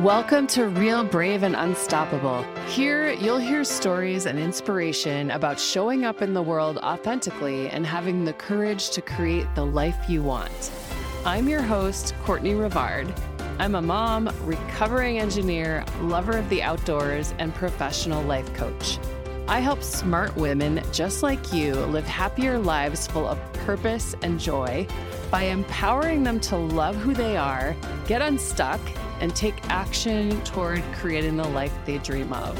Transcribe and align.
Welcome 0.00 0.46
to 0.46 0.64
Real 0.64 1.04
Brave 1.04 1.42
and 1.42 1.54
Unstoppable. 1.54 2.42
Here, 2.68 3.10
you'll 3.10 3.36
hear 3.38 3.64
stories 3.64 4.24
and 4.24 4.38
inspiration 4.38 5.30
about 5.30 5.60
showing 5.60 6.06
up 6.06 6.22
in 6.22 6.32
the 6.32 6.40
world 6.40 6.78
authentically 6.78 7.68
and 7.68 7.84
having 7.84 8.24
the 8.24 8.32
courage 8.32 8.88
to 8.92 9.02
create 9.02 9.46
the 9.54 9.66
life 9.66 10.08
you 10.08 10.22
want. 10.22 10.72
I'm 11.26 11.50
your 11.50 11.60
host, 11.60 12.14
Courtney 12.24 12.54
Rivard. 12.54 13.14
I'm 13.58 13.74
a 13.74 13.82
mom, 13.82 14.34
recovering 14.44 15.18
engineer, 15.18 15.84
lover 16.00 16.38
of 16.38 16.48
the 16.48 16.62
outdoors, 16.62 17.34
and 17.38 17.54
professional 17.54 18.22
life 18.22 18.50
coach. 18.54 18.98
I 19.48 19.60
help 19.60 19.82
smart 19.82 20.34
women 20.34 20.82
just 20.92 21.22
like 21.22 21.52
you 21.52 21.74
live 21.74 22.06
happier 22.06 22.58
lives 22.58 23.06
full 23.06 23.28
of 23.28 23.38
purpose 23.52 24.14
and 24.22 24.40
joy 24.40 24.86
by 25.30 25.42
empowering 25.42 26.22
them 26.22 26.40
to 26.40 26.56
love 26.56 26.96
who 26.96 27.12
they 27.12 27.36
are, 27.36 27.76
get 28.06 28.22
unstuck, 28.22 28.80
and 29.20 29.36
take 29.36 29.54
action 29.68 30.42
toward 30.42 30.82
creating 30.94 31.36
the 31.36 31.48
life 31.48 31.72
they 31.84 31.98
dream 31.98 32.32
of. 32.32 32.58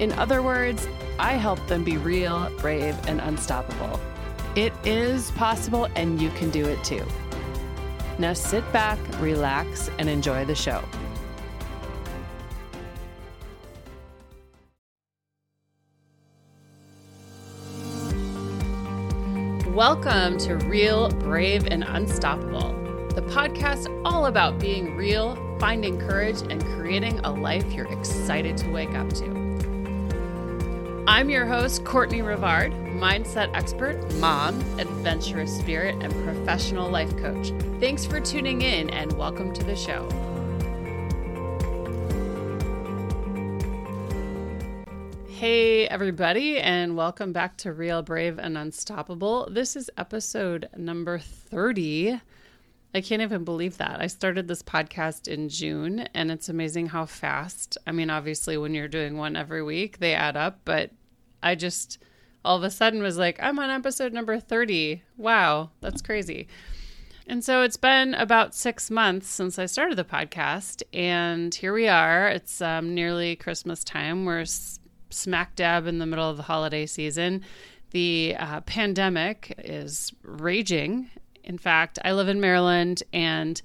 In 0.00 0.12
other 0.12 0.42
words, 0.42 0.88
I 1.18 1.32
help 1.32 1.64
them 1.66 1.84
be 1.84 1.96
real, 1.96 2.50
brave, 2.58 2.96
and 3.06 3.20
unstoppable. 3.20 4.00
It 4.54 4.72
is 4.84 5.30
possible, 5.32 5.88
and 5.96 6.20
you 6.20 6.30
can 6.30 6.50
do 6.50 6.64
it 6.64 6.82
too. 6.84 7.04
Now 8.18 8.32
sit 8.32 8.70
back, 8.72 8.98
relax, 9.20 9.90
and 9.98 10.08
enjoy 10.08 10.44
the 10.44 10.54
show. 10.54 10.82
Welcome 19.76 20.38
to 20.38 20.56
Real, 20.56 21.10
Brave, 21.10 21.66
and 21.66 21.84
Unstoppable, 21.84 22.72
the 23.14 23.20
podcast 23.20 23.88
all 24.06 24.24
about 24.24 24.58
being 24.58 24.96
real, 24.96 25.36
finding 25.58 25.98
courage, 25.98 26.42
and 26.50 26.64
creating 26.76 27.18
a 27.20 27.30
life 27.30 27.72
you're 27.72 27.90
excited 27.92 28.56
to 28.58 28.70
wake 28.70 28.94
up 28.94 29.08
to. 29.14 29.46
I'm 31.08 31.30
your 31.30 31.46
host, 31.46 31.84
Courtney 31.84 32.20
Rivard, 32.20 32.72
mindset 32.98 33.54
expert, 33.54 33.96
mom, 34.16 34.60
adventurous 34.78 35.56
spirit, 35.56 35.94
and 36.02 36.12
professional 36.24 36.90
life 36.90 37.16
coach. 37.16 37.52
Thanks 37.80 38.04
for 38.04 38.20
tuning 38.20 38.62
in 38.62 38.90
and 38.90 39.12
welcome 39.14 39.54
to 39.54 39.64
the 39.64 39.76
show. 39.76 40.08
Hey, 45.28 45.86
everybody, 45.88 46.58
and 46.58 46.96
welcome 46.96 47.32
back 47.32 47.56
to 47.58 47.72
Real 47.72 48.02
Brave 48.02 48.38
and 48.38 48.58
Unstoppable. 48.58 49.48
This 49.50 49.76
is 49.76 49.90
episode 49.96 50.68
number 50.76 51.18
30. 51.18 52.20
I 52.96 53.02
can't 53.02 53.20
even 53.20 53.44
believe 53.44 53.76
that. 53.76 54.00
I 54.00 54.06
started 54.06 54.48
this 54.48 54.62
podcast 54.62 55.28
in 55.28 55.50
June, 55.50 56.08
and 56.14 56.30
it's 56.30 56.48
amazing 56.48 56.86
how 56.86 57.04
fast. 57.04 57.76
I 57.86 57.92
mean, 57.92 58.08
obviously, 58.08 58.56
when 58.56 58.72
you're 58.72 58.88
doing 58.88 59.18
one 59.18 59.36
every 59.36 59.62
week, 59.62 59.98
they 59.98 60.14
add 60.14 60.34
up, 60.34 60.60
but 60.64 60.92
I 61.42 61.56
just 61.56 61.98
all 62.42 62.56
of 62.56 62.62
a 62.62 62.70
sudden 62.70 63.02
was 63.02 63.18
like, 63.18 63.38
I'm 63.42 63.58
on 63.58 63.68
episode 63.68 64.14
number 64.14 64.40
30. 64.40 65.02
Wow, 65.18 65.72
that's 65.82 66.00
crazy. 66.00 66.48
And 67.26 67.44
so 67.44 67.60
it's 67.60 67.76
been 67.76 68.14
about 68.14 68.54
six 68.54 68.90
months 68.90 69.28
since 69.28 69.58
I 69.58 69.66
started 69.66 69.98
the 69.98 70.04
podcast, 70.04 70.82
and 70.94 71.54
here 71.54 71.74
we 71.74 71.88
are. 71.88 72.28
It's 72.28 72.62
um, 72.62 72.94
nearly 72.94 73.36
Christmas 73.36 73.84
time. 73.84 74.24
We're 74.24 74.46
smack 75.10 75.54
dab 75.54 75.86
in 75.86 75.98
the 75.98 76.06
middle 76.06 76.30
of 76.30 76.38
the 76.38 76.44
holiday 76.44 76.86
season. 76.86 77.44
The 77.90 78.36
uh, 78.38 78.62
pandemic 78.62 79.54
is 79.58 80.14
raging. 80.22 81.10
In 81.46 81.58
fact, 81.58 81.98
I 82.04 82.12
live 82.12 82.28
in 82.28 82.40
Maryland 82.40 83.02
and 83.12 83.60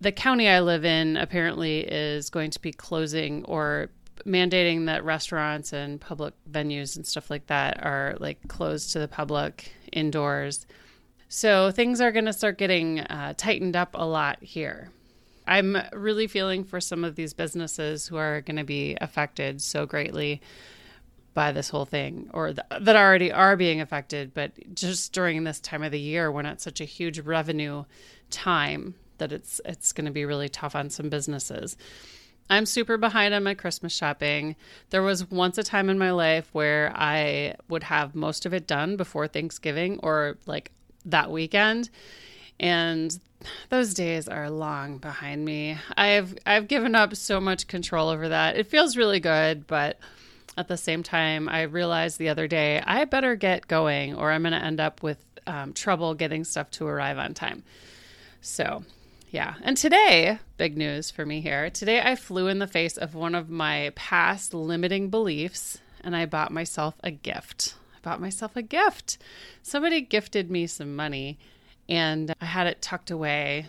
the 0.00 0.12
county 0.12 0.48
I 0.48 0.60
live 0.60 0.84
in 0.84 1.16
apparently 1.16 1.80
is 1.80 2.28
going 2.28 2.50
to 2.50 2.60
be 2.60 2.72
closing 2.72 3.44
or 3.44 3.88
mandating 4.26 4.86
that 4.86 5.04
restaurants 5.04 5.72
and 5.72 6.00
public 6.00 6.34
venues 6.50 6.96
and 6.96 7.06
stuff 7.06 7.30
like 7.30 7.46
that 7.46 7.82
are 7.82 8.16
like 8.20 8.46
closed 8.48 8.92
to 8.92 8.98
the 8.98 9.08
public 9.08 9.72
indoors. 9.92 10.66
So 11.28 11.70
things 11.70 12.00
are 12.00 12.12
going 12.12 12.26
to 12.26 12.32
start 12.32 12.58
getting 12.58 13.00
uh, 13.00 13.34
tightened 13.36 13.76
up 13.76 13.90
a 13.94 14.06
lot 14.06 14.42
here. 14.42 14.90
I'm 15.46 15.76
really 15.92 16.26
feeling 16.26 16.64
for 16.64 16.80
some 16.80 17.04
of 17.04 17.16
these 17.16 17.34
businesses 17.34 18.06
who 18.06 18.16
are 18.16 18.40
going 18.40 18.56
to 18.56 18.64
be 18.64 18.96
affected 19.00 19.60
so 19.60 19.84
greatly 19.84 20.40
by 21.34 21.52
this 21.52 21.68
whole 21.68 21.84
thing 21.84 22.30
or 22.32 22.52
th- 22.52 22.66
that 22.80 22.96
already 22.96 23.30
are 23.30 23.56
being 23.56 23.80
affected 23.80 24.32
but 24.32 24.52
just 24.74 25.12
during 25.12 25.44
this 25.44 25.60
time 25.60 25.82
of 25.82 25.92
the 25.92 26.00
year 26.00 26.30
when 26.30 26.46
it's 26.46 26.64
such 26.64 26.80
a 26.80 26.84
huge 26.84 27.18
revenue 27.20 27.84
time 28.30 28.94
that 29.18 29.32
it's 29.32 29.60
it's 29.64 29.92
going 29.92 30.04
to 30.04 30.10
be 30.10 30.24
really 30.24 30.48
tough 30.48 30.74
on 30.74 30.90
some 30.90 31.08
businesses. 31.08 31.76
I'm 32.50 32.66
super 32.66 32.98
behind 32.98 33.32
on 33.32 33.42
my 33.42 33.54
Christmas 33.54 33.94
shopping. 33.94 34.56
There 34.90 35.02
was 35.02 35.30
once 35.30 35.56
a 35.56 35.62
time 35.62 35.88
in 35.88 35.98
my 35.98 36.10
life 36.10 36.48
where 36.52 36.92
I 36.94 37.54
would 37.68 37.84
have 37.84 38.14
most 38.14 38.44
of 38.44 38.52
it 38.52 38.66
done 38.66 38.96
before 38.96 39.26
Thanksgiving 39.26 39.98
or 40.02 40.36
like 40.46 40.70
that 41.06 41.30
weekend. 41.30 41.88
And 42.60 43.18
those 43.70 43.94
days 43.94 44.28
are 44.28 44.50
long 44.50 44.98
behind 44.98 45.44
me. 45.44 45.78
I've 45.96 46.36
I've 46.44 46.68
given 46.68 46.94
up 46.94 47.16
so 47.16 47.40
much 47.40 47.66
control 47.66 48.08
over 48.10 48.28
that. 48.28 48.56
It 48.56 48.66
feels 48.66 48.96
really 48.96 49.20
good, 49.20 49.66
but 49.66 49.98
at 50.56 50.68
the 50.68 50.76
same 50.76 51.02
time, 51.02 51.48
I 51.48 51.62
realized 51.62 52.18
the 52.18 52.28
other 52.28 52.46
day 52.46 52.82
I 52.84 53.04
better 53.04 53.36
get 53.36 53.68
going, 53.68 54.14
or 54.14 54.30
I'm 54.30 54.42
going 54.42 54.52
to 54.52 54.64
end 54.64 54.80
up 54.80 55.02
with 55.02 55.24
um, 55.46 55.72
trouble 55.72 56.14
getting 56.14 56.44
stuff 56.44 56.70
to 56.72 56.86
arrive 56.86 57.18
on 57.18 57.34
time. 57.34 57.64
So, 58.40 58.84
yeah. 59.30 59.54
And 59.62 59.76
today, 59.76 60.38
big 60.56 60.76
news 60.76 61.10
for 61.10 61.26
me 61.26 61.40
here. 61.40 61.70
Today, 61.70 62.00
I 62.00 62.14
flew 62.14 62.46
in 62.46 62.58
the 62.60 62.66
face 62.66 62.96
of 62.96 63.14
one 63.14 63.34
of 63.34 63.50
my 63.50 63.92
past 63.94 64.54
limiting 64.54 65.10
beliefs, 65.10 65.78
and 66.02 66.14
I 66.14 66.26
bought 66.26 66.52
myself 66.52 66.94
a 67.02 67.10
gift. 67.10 67.74
I 67.96 67.98
bought 68.02 68.20
myself 68.20 68.56
a 68.56 68.62
gift. 68.62 69.18
Somebody 69.62 70.02
gifted 70.02 70.50
me 70.50 70.66
some 70.66 70.94
money 70.94 71.38
and 71.88 72.34
I 72.40 72.44
had 72.44 72.66
it 72.66 72.82
tucked 72.82 73.10
away, 73.10 73.66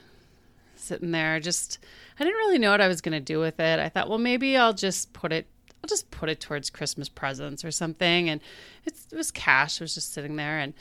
sitting 0.75 1.11
there. 1.11 1.39
Just, 1.39 1.79
I 2.19 2.23
didn't 2.23 2.37
really 2.37 2.59
know 2.59 2.71
what 2.71 2.81
I 2.81 2.87
was 2.87 3.01
going 3.01 3.13
to 3.13 3.19
do 3.19 3.39
with 3.39 3.59
it. 3.59 3.79
I 3.79 3.89
thought, 3.89 4.09
well, 4.09 4.17
maybe 4.17 4.55
I'll 4.57 4.73
just 4.73 5.13
put 5.13 5.33
it, 5.33 5.47
I'll 5.85 5.87
just 5.87 6.09
put 6.09 6.29
it 6.29 6.39
towards 6.39 6.71
Christmas 6.71 7.09
presents 7.09 7.63
or 7.63 7.69
something. 7.69 8.27
And 8.27 8.41
it 8.85 8.95
was 9.11 9.29
cash. 9.29 9.79
It 9.79 9.83
was 9.83 9.93
just 9.93 10.13
sitting 10.13 10.35
there. 10.35 10.57
And, 10.57 10.73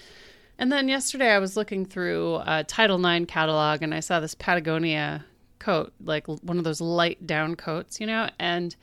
and 0.58 0.72
then 0.72 0.88
yesterday 0.88 1.30
I 1.30 1.40
was 1.40 1.58
looking 1.58 1.84
through 1.84 2.36
a 2.46 2.64
Title 2.64 2.96
Nine 2.96 3.26
catalog 3.26 3.82
and 3.82 3.92
I 3.92 4.00
saw 4.00 4.18
this 4.18 4.34
Patagonia 4.34 5.26
coat, 5.58 5.92
like 6.02 6.26
one 6.26 6.56
of 6.56 6.64
those 6.64 6.80
light 6.80 7.26
down 7.26 7.54
coats, 7.54 8.00
you 8.00 8.06
know, 8.06 8.30
and 8.38 8.74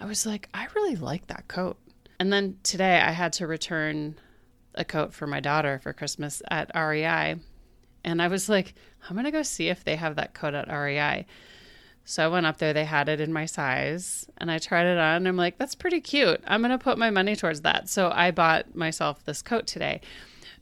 I 0.00 0.06
was 0.06 0.24
like, 0.24 0.48
I 0.54 0.68
really 0.74 0.96
like 0.96 1.26
that 1.26 1.48
coat. 1.48 1.76
And 2.18 2.32
then 2.32 2.56
today 2.62 2.98
I 2.98 3.10
had 3.10 3.34
to 3.34 3.46
return 3.46 4.14
a 4.74 4.86
coat 4.86 5.12
for 5.12 5.26
my 5.26 5.40
daughter 5.40 5.80
for 5.82 5.92
Christmas 5.92 6.40
at 6.50 6.70
REI 6.74 7.36
and 8.04 8.22
I 8.22 8.28
was 8.28 8.48
like, 8.48 8.74
I'm 9.06 9.16
going 9.16 9.26
to 9.26 9.30
go 9.30 9.42
see 9.42 9.68
if 9.68 9.84
they 9.84 9.96
have 9.96 10.16
that 10.16 10.32
coat 10.32 10.54
at 10.54 10.68
REI. 10.72 11.26
So 12.08 12.24
I 12.24 12.28
went 12.28 12.46
up 12.46 12.56
there, 12.56 12.72
they 12.72 12.86
had 12.86 13.10
it 13.10 13.20
in 13.20 13.34
my 13.34 13.44
size, 13.44 14.26
and 14.38 14.50
I 14.50 14.56
tried 14.56 14.86
it 14.86 14.96
on. 14.96 15.26
I'm 15.26 15.36
like, 15.36 15.58
that's 15.58 15.74
pretty 15.74 16.00
cute. 16.00 16.42
I'm 16.46 16.62
going 16.62 16.70
to 16.70 16.78
put 16.78 16.96
my 16.96 17.10
money 17.10 17.36
towards 17.36 17.60
that. 17.60 17.90
So 17.90 18.10
I 18.10 18.30
bought 18.30 18.74
myself 18.74 19.22
this 19.26 19.42
coat 19.42 19.66
today. 19.66 20.00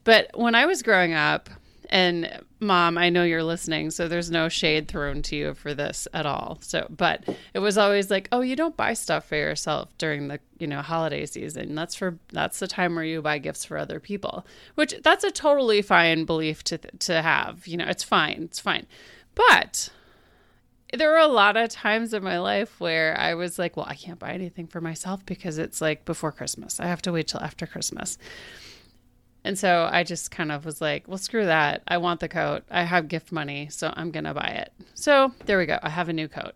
But 0.03 0.29
when 0.35 0.57
I 0.57 0.67
was 0.67 0.83
growing 0.83 1.13
up, 1.13 1.49
and 1.89 2.41
mom, 2.59 2.99
I 2.99 3.11
know 3.11 3.23
you're 3.23 3.45
listening, 3.45 3.93
so 3.93 4.09
there's 4.09 4.29
no 4.29 4.49
shade 4.49 4.89
thrown 4.89 5.23
to 5.23 5.37
you 5.37 5.55
for 5.55 5.73
this 5.73 6.09
at 6.13 6.27
all. 6.27 6.59
So, 6.63 6.89
but 6.91 7.23
it 7.55 7.61
was 7.61 7.79
always 7.79 8.11
like, 8.11 8.29
oh, 8.33 8.41
you 8.41 8.57
don't 8.57 8.77
buy 8.77 8.95
stuff 8.95 9.29
for 9.29 9.37
yourself 9.37 9.97
during 9.99 10.27
the, 10.27 10.41
you 10.59 10.67
know, 10.67 10.83
holiday 10.83 11.27
season. 11.27 11.77
That's 11.77 11.95
for 11.95 12.19
that's 12.33 12.59
the 12.59 12.67
time 12.67 12.97
where 12.97 13.05
you 13.05 13.23
buy 13.23 13.39
gifts 13.39 13.65
for 13.65 13.79
other 13.79 14.01
people. 14.01 14.45
Which 14.75 14.97
that's 15.05 15.23
a 15.23 15.31
totally 15.31 15.81
fine 15.81 16.25
belief 16.25 16.65
to 16.65 16.79
to 16.79 17.23
have. 17.23 17.69
You 17.69 17.77
know, 17.77 17.87
it's 17.87 18.03
fine. 18.03 18.43
It's 18.43 18.59
fine. 18.59 18.89
But 19.37 19.91
there 20.97 21.11
were 21.11 21.19
a 21.19 21.29
lot 21.29 21.57
of 21.57 21.71
times 21.71 22.13
in 22.13 22.23
my 22.23 22.39
life 22.39 22.81
where 22.81 23.19
I 23.19 23.35
was 23.35 23.59
like, 23.59 23.77
well, 23.77 23.87
I 23.89 23.95
can't 23.95 24.19
buy 24.19 24.33
anything 24.33 24.67
for 24.67 24.81
myself 24.81 25.25
because 25.25 25.59
it's 25.59 25.81
like 25.81 26.05
before 26.05 26.33
Christmas. 26.33 26.81
I 26.81 26.87
have 26.87 27.03
to 27.03 27.13
wait 27.13 27.29
till 27.29 27.41
after 27.41 27.67
Christmas. 27.67 28.19
And 29.45 29.57
so 29.57 29.89
I 29.91 30.03
just 30.03 30.31
kind 30.31 30.51
of 30.51 30.65
was 30.65 30.81
like, 30.81 31.07
well, 31.07 31.19
screw 31.19 31.45
that. 31.45 31.83
I 31.87 31.99
want 31.99 32.21
the 32.21 32.29
coat. 32.29 32.65
I 32.71 32.83
have 32.83 33.07
gift 33.07 33.31
money, 33.31 33.69
so 33.71 33.93
I'm 33.97 34.11
going 34.11 34.25
to 34.25 34.35
buy 34.35 34.49
it. 34.49 34.73
So 34.95 35.33
there 35.45 35.59
we 35.59 35.67
go. 35.67 35.79
I 35.83 35.89
have 35.89 36.09
a 36.09 36.13
new 36.13 36.27
coat. 36.27 36.55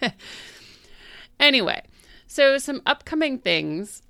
anyway, 1.40 1.82
so 2.28 2.58
some 2.58 2.80
upcoming 2.86 3.38
things 3.38 4.02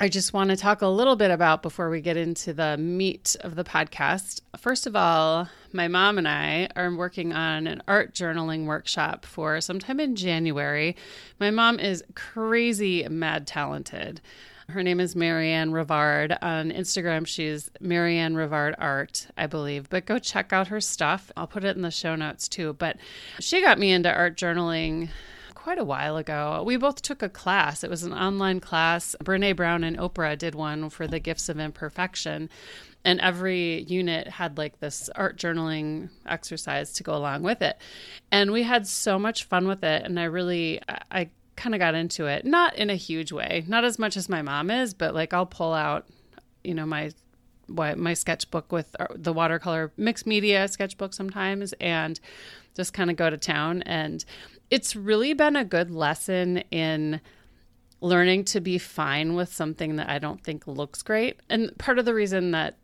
I 0.00 0.08
just 0.08 0.32
want 0.32 0.50
to 0.50 0.56
talk 0.56 0.80
a 0.80 0.86
little 0.86 1.16
bit 1.16 1.32
about 1.32 1.60
before 1.60 1.90
we 1.90 2.00
get 2.00 2.16
into 2.16 2.52
the 2.52 2.76
meat 2.76 3.34
of 3.40 3.56
the 3.56 3.64
podcast. 3.64 4.42
First 4.56 4.86
of 4.86 4.94
all, 4.94 5.48
my 5.72 5.88
mom 5.88 6.18
and 6.18 6.28
I 6.28 6.68
are 6.76 6.94
working 6.94 7.32
on 7.32 7.66
an 7.66 7.82
art 7.86 8.14
journaling 8.14 8.66
workshop 8.66 9.24
for 9.24 9.60
sometime 9.60 10.00
in 10.00 10.16
January. 10.16 10.96
My 11.38 11.50
mom 11.50 11.78
is 11.78 12.04
crazy 12.14 13.06
mad 13.08 13.46
talented. 13.46 14.20
Her 14.70 14.82
name 14.82 15.00
is 15.00 15.16
Marianne 15.16 15.70
Rivard. 15.70 16.36
On 16.42 16.70
Instagram, 16.70 17.26
she's 17.26 17.70
Marianne 17.80 18.34
Rivard 18.34 18.74
Art, 18.78 19.26
I 19.36 19.46
believe. 19.46 19.88
But 19.88 20.04
go 20.04 20.18
check 20.18 20.52
out 20.52 20.68
her 20.68 20.80
stuff. 20.80 21.32
I'll 21.36 21.46
put 21.46 21.64
it 21.64 21.76
in 21.76 21.82
the 21.82 21.90
show 21.90 22.14
notes 22.16 22.48
too. 22.48 22.74
But 22.74 22.98
she 23.40 23.62
got 23.62 23.78
me 23.78 23.92
into 23.92 24.12
art 24.12 24.36
journaling 24.36 25.08
quite 25.54 25.78
a 25.78 25.84
while 25.84 26.16
ago. 26.16 26.62
We 26.66 26.76
both 26.76 27.02
took 27.02 27.22
a 27.22 27.28
class. 27.28 27.82
It 27.82 27.90
was 27.90 28.02
an 28.02 28.12
online 28.12 28.60
class. 28.60 29.16
Brene 29.22 29.56
Brown 29.56 29.84
and 29.84 29.98
Oprah 29.98 30.36
did 30.36 30.54
one 30.54 30.90
for 30.90 31.06
the 31.06 31.18
gifts 31.18 31.48
of 31.48 31.58
imperfection. 31.58 32.50
And 33.04 33.20
every 33.20 33.82
unit 33.82 34.28
had 34.28 34.58
like 34.58 34.80
this 34.80 35.08
art 35.14 35.38
journaling 35.38 36.10
exercise 36.26 36.92
to 36.94 37.02
go 37.02 37.14
along 37.14 37.42
with 37.42 37.62
it. 37.62 37.78
And 38.30 38.52
we 38.52 38.64
had 38.64 38.86
so 38.86 39.18
much 39.18 39.44
fun 39.44 39.66
with 39.66 39.82
it. 39.82 40.04
And 40.04 40.20
I 40.20 40.24
really, 40.24 40.80
I 41.10 41.30
kind 41.56 41.74
of 41.74 41.78
got 41.78 41.94
into 41.94 42.26
it, 42.26 42.44
not 42.44 42.74
in 42.76 42.90
a 42.90 42.96
huge 42.96 43.32
way, 43.32 43.64
not 43.66 43.84
as 43.84 43.98
much 43.98 44.16
as 44.16 44.28
my 44.28 44.42
mom 44.42 44.70
is, 44.70 44.94
but 44.94 45.14
like 45.14 45.32
I'll 45.32 45.46
pull 45.46 45.72
out, 45.72 46.06
you 46.62 46.74
know, 46.74 46.86
my 46.86 47.10
what 47.66 47.98
my 47.98 48.14
sketchbook 48.14 48.72
with 48.72 48.96
uh, 48.98 49.06
the 49.14 49.32
watercolor 49.32 49.92
mixed 49.98 50.26
media 50.26 50.66
sketchbook 50.68 51.12
sometimes 51.12 51.74
and 51.74 52.18
just 52.74 52.94
kind 52.94 53.10
of 53.10 53.16
go 53.16 53.28
to 53.28 53.36
town 53.36 53.82
and 53.82 54.24
it's 54.70 54.96
really 54.96 55.32
been 55.32 55.56
a 55.56 55.64
good 55.64 55.90
lesson 55.90 56.58
in 56.70 57.20
learning 58.00 58.44
to 58.44 58.60
be 58.60 58.78
fine 58.78 59.34
with 59.34 59.52
something 59.52 59.96
that 59.96 60.08
I 60.08 60.18
don't 60.18 60.42
think 60.42 60.66
looks 60.66 61.02
great. 61.02 61.40
And 61.48 61.76
part 61.78 61.98
of 61.98 62.04
the 62.04 62.14
reason 62.14 62.52
that 62.52 62.76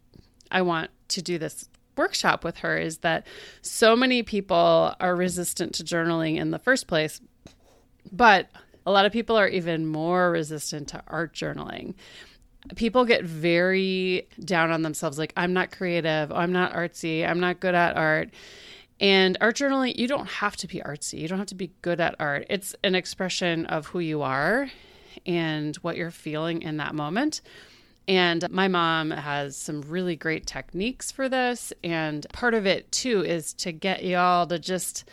I 0.51 0.63
want 0.63 0.91
to 1.09 1.23
do 1.23 1.39
this 1.39 1.69
workshop 1.97 2.45
with 2.45 2.59
her 2.59 2.77
is 2.77 2.99
that 2.99 3.27
so 3.63 3.95
many 3.95 4.23
people 4.23 4.95
are 4.99 5.15
resistant 5.15 5.75
to 5.75 5.85
journaling 5.85 6.37
in 6.37 6.51
the 6.51 6.59
first 6.59 6.87
place. 6.87 7.21
But 8.11 8.49
a 8.87 8.93
lot 8.93 9.07
of 9.07 9.13
people 9.13 9.37
are 9.37 9.49
even 9.49 9.87
more 9.87 10.31
resistant 10.31 10.89
to 10.89 11.03
art 11.07 11.33
journaling. 11.33 11.95
People 12.77 13.05
get 13.05 13.25
very 13.25 14.29
down 14.43 14.71
on 14.71 14.83
themselves 14.83 15.19
like, 15.19 15.33
I'm 15.37 15.53
not 15.53 15.71
creative, 15.71 16.33
I'm 16.33 16.53
not 16.53 16.73
artsy, 16.73 17.29
I'm 17.29 17.41
not 17.41 17.61
good 17.61 17.75
at 17.75 17.97
art. 17.97 18.31
And 19.01 19.37
art 19.41 19.57
journaling, 19.57 19.97
you 19.97 20.07
don't 20.07 20.29
have 20.29 20.57
to 20.57 20.67
be 20.67 20.79
artsy. 20.81 21.19
You 21.19 21.29
don't 21.29 21.39
have 21.39 21.49
to 21.49 21.55
be 21.55 21.73
good 21.83 22.01
at 22.01 22.15
art. 22.19 22.47
It's 22.49 22.75
an 22.85 22.95
expression 22.95 23.67
of 23.67 23.87
who 23.87 23.99
you 23.99 24.23
are 24.23 24.71
and 25.27 25.77
what 25.77 25.97
you're 25.97 26.11
feeling 26.11 26.63
in 26.63 26.77
that 26.77 26.95
moment. 26.95 27.41
And 28.07 28.49
my 28.51 28.69
mom 28.69 29.11
has 29.11 29.57
some 29.57 29.81
really 29.83 30.17
great 30.17 30.47
techniques 30.47 31.11
for 31.11 31.29
this. 31.29 31.73
And 31.83 32.27
part 32.33 32.55
of 32.55 32.67
it, 32.67 32.93
too, 32.93 33.25
is 33.25 33.55
to 33.55 33.73
get 33.73 34.05
y'all 34.05 34.47
to 34.47 34.59
just 34.59 35.09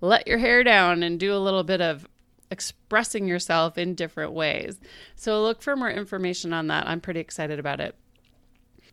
let 0.00 0.26
your 0.26 0.38
hair 0.38 0.64
down 0.64 1.02
and 1.02 1.20
do 1.20 1.34
a 1.34 1.38
little 1.38 1.64
bit 1.64 1.80
of 1.80 2.06
expressing 2.50 3.28
yourself 3.28 3.78
in 3.78 3.94
different 3.94 4.32
ways. 4.32 4.80
So 5.14 5.42
look 5.42 5.62
for 5.62 5.76
more 5.76 5.90
information 5.90 6.52
on 6.52 6.68
that. 6.68 6.88
I'm 6.88 7.00
pretty 7.00 7.20
excited 7.20 7.58
about 7.58 7.80
it. 7.80 7.94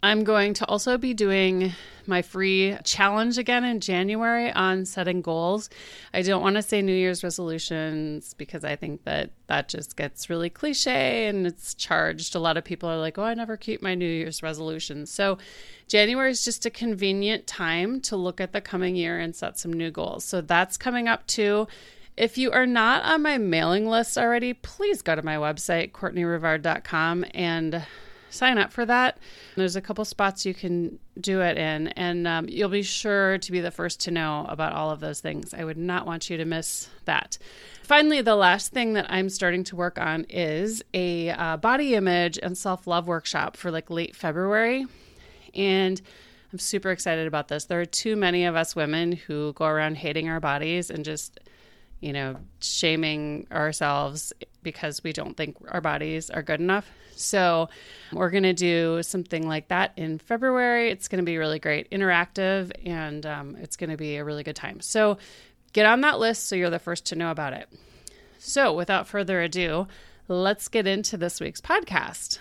I'm 0.03 0.23
going 0.23 0.53
to 0.55 0.65
also 0.67 0.97
be 0.97 1.13
doing 1.13 1.73
my 2.05 2.21
free 2.21 2.77
challenge 2.83 3.37
again 3.37 3.63
in 3.63 3.79
January 3.79 4.51
on 4.51 4.85
setting 4.85 5.21
goals. 5.21 5.69
I 6.13 6.21
don't 6.21 6.41
want 6.41 6.55
to 6.55 6.61
say 6.61 6.81
New 6.81 6.95
Year's 6.95 7.23
resolutions 7.23 8.33
because 8.35 8.63
I 8.63 8.75
think 8.75 9.03
that 9.03 9.31
that 9.47 9.69
just 9.69 9.97
gets 9.97 10.29
really 10.29 10.49
cliche 10.49 11.27
and 11.27 11.45
it's 11.45 11.73
charged. 11.73 12.35
A 12.35 12.39
lot 12.39 12.57
of 12.57 12.63
people 12.63 12.89
are 12.89 12.97
like, 12.97 13.17
oh, 13.17 13.23
I 13.23 13.33
never 13.33 13.57
keep 13.57 13.81
my 13.81 13.95
New 13.95 14.07
Year's 14.07 14.43
resolutions. 14.43 15.11
So 15.11 15.37
January 15.87 16.31
is 16.31 16.45
just 16.45 16.65
a 16.65 16.69
convenient 16.69 17.47
time 17.47 17.99
to 18.01 18.15
look 18.15 18.39
at 18.39 18.53
the 18.53 18.61
coming 18.61 18.95
year 18.95 19.19
and 19.19 19.35
set 19.35 19.57
some 19.57 19.73
new 19.73 19.91
goals. 19.91 20.23
So 20.23 20.41
that's 20.41 20.77
coming 20.77 21.07
up 21.07 21.25
too. 21.27 21.67
If 22.15 22.37
you 22.37 22.51
are 22.51 22.65
not 22.65 23.03
on 23.03 23.21
my 23.21 23.37
mailing 23.37 23.87
list 23.87 24.17
already, 24.17 24.53
please 24.53 25.01
go 25.01 25.15
to 25.15 25.21
my 25.21 25.35
website, 25.35 25.91
CourtneyRivard.com, 25.91 27.25
and 27.33 27.85
sign 28.29 28.57
up 28.57 28.71
for 28.71 28.85
that. 28.85 29.17
There's 29.55 29.75
a 29.75 29.81
couple 29.81 30.03
spots 30.05 30.45
you 30.45 30.53
can 30.53 30.99
do 31.19 31.41
it 31.41 31.57
in, 31.57 31.89
and 31.89 32.27
um, 32.27 32.47
you'll 32.49 32.69
be 32.69 32.83
sure 32.83 33.37
to 33.37 33.51
be 33.51 33.59
the 33.59 33.71
first 33.71 33.99
to 34.01 34.11
know 34.11 34.45
about 34.49 34.73
all 34.73 34.91
of 34.91 34.99
those 34.99 35.19
things. 35.19 35.53
I 35.53 35.63
would 35.63 35.77
not 35.77 36.05
want 36.05 36.29
you 36.29 36.37
to 36.37 36.45
miss 36.45 36.89
that. 37.05 37.37
Finally, 37.83 38.21
the 38.21 38.35
last 38.35 38.71
thing 38.71 38.93
that 38.93 39.05
I'm 39.09 39.29
starting 39.29 39.63
to 39.65 39.75
work 39.75 39.97
on 39.97 40.25
is 40.29 40.83
a 40.93 41.29
uh, 41.31 41.57
body 41.57 41.95
image 41.95 42.37
and 42.41 42.57
self 42.57 42.87
love 42.87 43.07
workshop 43.07 43.57
for 43.57 43.71
like 43.71 43.89
late 43.89 44.15
February. 44.15 44.85
And 45.53 46.01
I'm 46.51 46.59
super 46.59 46.91
excited 46.91 47.27
about 47.27 47.47
this. 47.47 47.65
There 47.65 47.81
are 47.81 47.85
too 47.85 48.15
many 48.15 48.45
of 48.45 48.55
us 48.55 48.75
women 48.75 49.13
who 49.13 49.53
go 49.53 49.65
around 49.65 49.97
hating 49.97 50.29
our 50.29 50.39
bodies 50.39 50.89
and 50.89 51.03
just 51.03 51.39
you 51.99 52.13
know, 52.13 52.37
shaming 52.59 53.47
ourselves 53.51 54.31
because 54.67 55.01
we 55.01 55.13
don't 55.13 55.37
think 55.37 55.55
our 55.69 55.79
bodies 55.79 56.29
are 56.29 56.43
good 56.43 56.59
enough. 56.59 56.91
So, 57.15 57.69
we're 58.11 58.29
going 58.29 58.43
to 58.43 58.53
do 58.53 59.01
something 59.01 59.47
like 59.47 59.69
that 59.69 59.93
in 59.95 60.19
February. 60.19 60.89
It's 60.89 61.07
going 61.07 61.23
to 61.23 61.25
be 61.25 61.37
really 61.37 61.57
great, 61.57 61.89
interactive, 61.89 62.69
and 62.85 63.25
um, 63.25 63.55
it's 63.55 63.77
going 63.77 63.91
to 63.91 63.95
be 63.95 64.17
a 64.17 64.25
really 64.25 64.43
good 64.43 64.57
time. 64.57 64.81
So, 64.81 65.19
get 65.71 65.85
on 65.85 66.01
that 66.01 66.19
list 66.19 66.47
so 66.47 66.57
you're 66.57 66.69
the 66.69 66.79
first 66.79 67.05
to 67.05 67.15
know 67.15 67.31
about 67.31 67.53
it. 67.53 67.69
So, 68.39 68.73
without 68.73 69.07
further 69.07 69.41
ado, 69.41 69.87
let's 70.27 70.67
get 70.67 70.85
into 70.85 71.15
this 71.15 71.39
week's 71.39 71.61
podcast. 71.61 72.39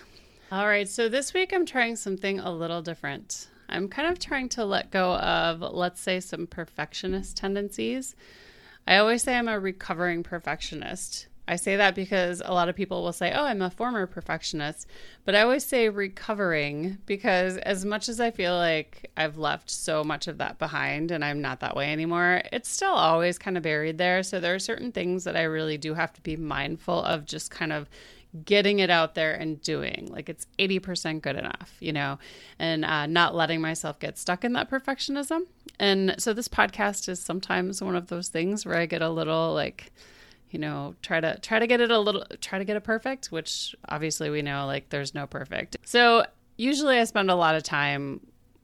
All 0.51 0.67
right, 0.67 0.89
so 0.89 1.09
this 1.09 1.33
week 1.33 1.53
I'm 1.55 1.65
trying 1.65 1.95
something 1.95 2.41
a 2.41 2.51
little 2.51 2.83
different. 2.83 3.47
I'm 3.69 3.87
kind 3.87 4.09
of 4.11 4.19
trying 4.19 4.49
to 4.51 4.65
let 4.65 4.91
go 4.91 5.15
of, 5.15 5.61
let's 5.61 6.01
say, 6.01 6.19
some 6.19 6.49
perfectionist 6.49 7.37
tendencies 7.37 8.17
I 8.89 8.99
always 8.99 9.25
say 9.25 9.37
I'm 9.37 9.49
a 9.49 9.59
recovering 9.59 10.23
perfectionist. 10.23 11.27
I 11.49 11.57
say 11.57 11.77
that 11.77 11.95
because 11.95 12.43
a 12.45 12.53
lot 12.53 12.69
of 12.69 12.75
people 12.75 13.03
will 13.03 13.13
say, 13.13 13.33
Oh, 13.33 13.45
I'm 13.45 13.63
a 13.63 13.71
former 13.71 14.07
perfectionist. 14.07 14.87
But 15.25 15.35
I 15.35 15.43
always 15.43 15.65
say 15.65 15.89
recovering 15.89 16.99
because 17.07 17.57
as 17.59 17.85
much 17.85 18.09
as 18.09 18.21
I 18.21 18.31
feel 18.31 18.55
like 18.55 19.11
I've 19.17 19.39
left 19.39 19.71
so 19.71 20.03
much 20.03 20.27
of 20.27 20.39
that 20.39 20.59
behind 20.59 21.11
and 21.11 21.25
I'm 21.25 21.41
not 21.41 21.61
that 21.61 21.77
way 21.77 21.93
anymore, 21.93 22.43
it's 22.53 22.69
still 22.69 22.93
always 22.93 23.39
kind 23.39 23.57
of 23.57 23.63
buried 23.63 23.99
there. 23.99 24.23
So 24.23 24.41
there 24.41 24.55
are 24.55 24.61
certain 24.61 24.93
things 24.93 25.25
that 25.25 25.37
I 25.37 25.43
really 25.43 25.79
do 25.79 25.95
have 25.95 26.13
to 26.15 26.21
be 26.21 26.37
mindful 26.37 27.03
of 27.03 27.25
just 27.27 27.51
kind 27.51 27.73
of 27.73 27.89
getting 28.45 28.81
it 28.81 28.91
out 28.91 29.15
there 29.15 29.33
and 29.33 29.63
doing 29.63 30.09
like 30.11 30.29
it's 30.29 30.47
80% 30.59 31.23
good 31.23 31.37
enough 31.37 31.77
you 31.81 31.93
know 31.93 32.19
and 32.59 32.85
uh, 32.85 33.07
not 33.07 33.35
letting 33.35 33.61
myself 33.61 33.99
get 33.99 34.19
stuck 34.19 34.45
in 34.45 34.53
that 34.55 34.71
perfectionism 34.71 35.43
and 35.79 36.15
so 36.19 36.35
this 36.35 36.49
podcast 36.49 37.09
is 37.09 37.19
sometimes 37.19 37.81
one 37.81 37.97
of 37.97 38.09
those 38.09 38.29
things 38.29 38.67
where 38.67 38.77
i 38.77 38.85
get 38.85 39.01
a 39.01 39.09
little 39.09 39.55
like 39.55 39.91
you 40.51 40.59
know 40.59 40.95
try 41.03 41.21
to 41.21 41.39
try 41.41 41.59
to 41.59 41.67
get 41.67 41.81
it 41.81 41.91
a 41.91 41.99
little 41.99 42.25
try 42.41 42.59
to 42.59 42.65
get 42.65 42.77
it 42.77 42.85
perfect 42.85 43.27
which 43.27 43.75
obviously 43.89 44.31
we 44.31 44.43
know 44.43 44.67
like 44.67 44.89
there's 44.91 45.15
no 45.15 45.27
perfect 45.27 45.77
so 45.85 46.25
usually 46.57 46.99
i 46.99 47.05
spend 47.05 47.31
a 47.31 47.35
lot 47.35 47.55
of 47.55 47.63
time 47.63 48.21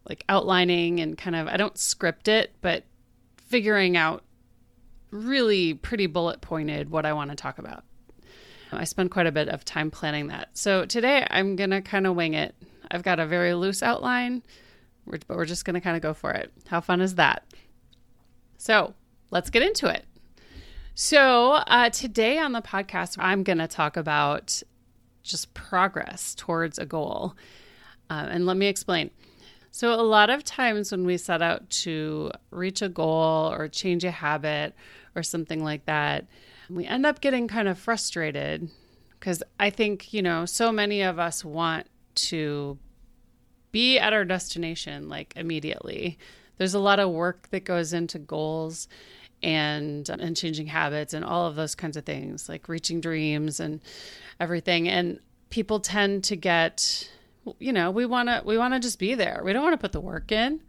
like 0.08 0.24
outlining 0.28 1.00
and 1.00 1.18
kind 1.18 1.36
of 1.36 1.46
i 1.48 1.56
don't 1.56 1.78
script 1.78 2.28
it 2.28 2.52
but 2.60 2.84
figuring 3.36 3.96
out 3.96 4.22
really 5.10 5.74
pretty 5.74 6.06
bullet 6.06 6.40
pointed 6.40 6.90
what 6.90 7.04
i 7.04 7.12
want 7.12 7.30
to 7.30 7.36
talk 7.36 7.58
about 7.58 7.84
I 8.72 8.84
spend 8.84 9.10
quite 9.10 9.26
a 9.26 9.32
bit 9.32 9.48
of 9.48 9.64
time 9.64 9.90
planning 9.90 10.28
that. 10.28 10.48
So 10.54 10.86
today 10.86 11.26
I'm 11.30 11.56
to 11.70 11.82
kind 11.82 12.06
of 12.06 12.16
wing 12.16 12.34
it. 12.34 12.54
I've 12.90 13.02
got 13.02 13.20
a 13.20 13.26
very 13.26 13.54
loose 13.54 13.82
outline, 13.82 14.42
but 15.06 15.24
we're 15.28 15.44
just 15.44 15.64
to 15.74 15.80
kind 15.80 15.96
of 15.96 16.02
go 16.02 16.14
for 16.14 16.32
it. 16.32 16.52
How 16.66 16.80
fun 16.80 17.00
is 17.00 17.16
that? 17.16 17.44
So 18.58 18.94
let's 19.30 19.50
get 19.50 19.62
into 19.62 19.88
it. 19.88 20.04
So 20.94 21.52
uh, 21.52 21.88
today 21.88 22.38
on 22.38 22.52
the 22.52 22.60
podcast, 22.60 23.16
I'm 23.18 23.42
going 23.44 23.58
to 23.58 23.66
talk 23.66 23.96
about 23.96 24.62
just 25.22 25.54
progress 25.54 26.34
towards 26.34 26.78
a 26.78 26.84
goal. 26.84 27.34
Uh, 28.10 28.26
and 28.30 28.44
let 28.44 28.58
me 28.58 28.66
explain. 28.66 29.10
So, 29.70 29.94
a 29.94 30.02
lot 30.02 30.28
of 30.28 30.44
times 30.44 30.92
when 30.92 31.06
we 31.06 31.16
set 31.16 31.40
out 31.40 31.70
to 31.70 32.30
reach 32.50 32.82
a 32.82 32.90
goal 32.90 33.50
or 33.50 33.68
change 33.68 34.04
a 34.04 34.10
habit 34.10 34.74
or 35.16 35.22
something 35.22 35.64
like 35.64 35.86
that, 35.86 36.26
we 36.68 36.84
end 36.84 37.06
up 37.06 37.22
getting 37.22 37.48
kind 37.48 37.68
of 37.68 37.78
frustrated 37.78 38.68
because 39.18 39.42
I 39.58 39.70
think, 39.70 40.12
you 40.12 40.20
know, 40.20 40.44
so 40.44 40.72
many 40.72 41.00
of 41.00 41.18
us 41.18 41.42
want 41.42 41.86
to 42.16 42.76
be 43.70 43.98
at 43.98 44.12
our 44.12 44.26
destination 44.26 45.08
like 45.08 45.32
immediately. 45.36 46.18
There's 46.58 46.74
a 46.74 46.78
lot 46.78 47.00
of 47.00 47.10
work 47.10 47.48
that 47.50 47.64
goes 47.64 47.94
into 47.94 48.18
goals 48.18 48.88
and 49.42 50.08
and 50.08 50.36
changing 50.36 50.66
habits 50.66 51.14
and 51.14 51.24
all 51.24 51.46
of 51.46 51.56
those 51.56 51.74
kinds 51.74 51.96
of 51.96 52.04
things, 52.04 52.48
like 52.48 52.68
reaching 52.68 53.00
dreams 53.00 53.60
and 53.60 53.80
everything. 54.38 54.88
And 54.88 55.20
people 55.50 55.80
tend 55.80 56.24
to 56.24 56.36
get 56.36 57.08
you 57.58 57.72
know, 57.72 57.90
we 57.90 58.06
want 58.06 58.28
to 58.28 58.42
we 58.44 58.56
want 58.56 58.74
to 58.74 58.80
just 58.80 58.98
be 58.98 59.14
there. 59.14 59.42
We 59.44 59.52
don't 59.52 59.62
want 59.62 59.74
to 59.74 59.78
put 59.78 59.92
the 59.92 60.00
work 60.00 60.30
in. 60.32 60.62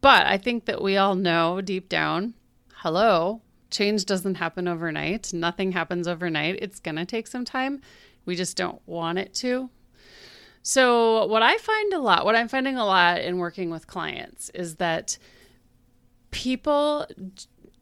But 0.00 0.26
I 0.26 0.38
think 0.38 0.66
that 0.66 0.82
we 0.82 0.96
all 0.96 1.14
know 1.14 1.60
deep 1.60 1.88
down, 1.88 2.34
hello, 2.76 3.42
change 3.70 4.04
doesn't 4.04 4.36
happen 4.36 4.68
overnight. 4.68 5.32
Nothing 5.32 5.72
happens 5.72 6.06
overnight. 6.06 6.58
It's 6.60 6.80
going 6.80 6.96
to 6.96 7.06
take 7.06 7.26
some 7.26 7.44
time. 7.44 7.80
We 8.24 8.36
just 8.36 8.56
don't 8.56 8.80
want 8.86 9.18
it 9.18 9.34
to. 9.34 9.70
So, 10.62 11.26
what 11.26 11.42
I 11.42 11.56
find 11.58 11.92
a 11.92 12.00
lot, 12.00 12.24
what 12.24 12.34
I'm 12.34 12.48
finding 12.48 12.76
a 12.76 12.84
lot 12.84 13.20
in 13.20 13.38
working 13.38 13.70
with 13.70 13.86
clients 13.86 14.50
is 14.50 14.76
that 14.76 15.16
people 16.32 17.06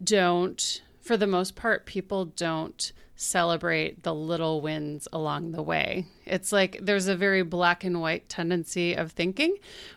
don't 0.02 0.82
for 1.04 1.18
the 1.18 1.26
most 1.26 1.54
part, 1.54 1.84
people 1.84 2.24
don't 2.24 2.92
celebrate 3.14 4.02
the 4.02 4.14
little 4.14 4.62
wins 4.62 5.06
along 5.12 5.52
the 5.52 5.62
way. 5.62 6.06
It's 6.24 6.50
like 6.50 6.78
there's 6.80 7.08
a 7.08 7.14
very 7.14 7.42
black 7.42 7.84
and 7.84 8.00
white 8.00 8.28
tendency 8.28 8.94
of 8.94 9.12
thinking 9.12 9.56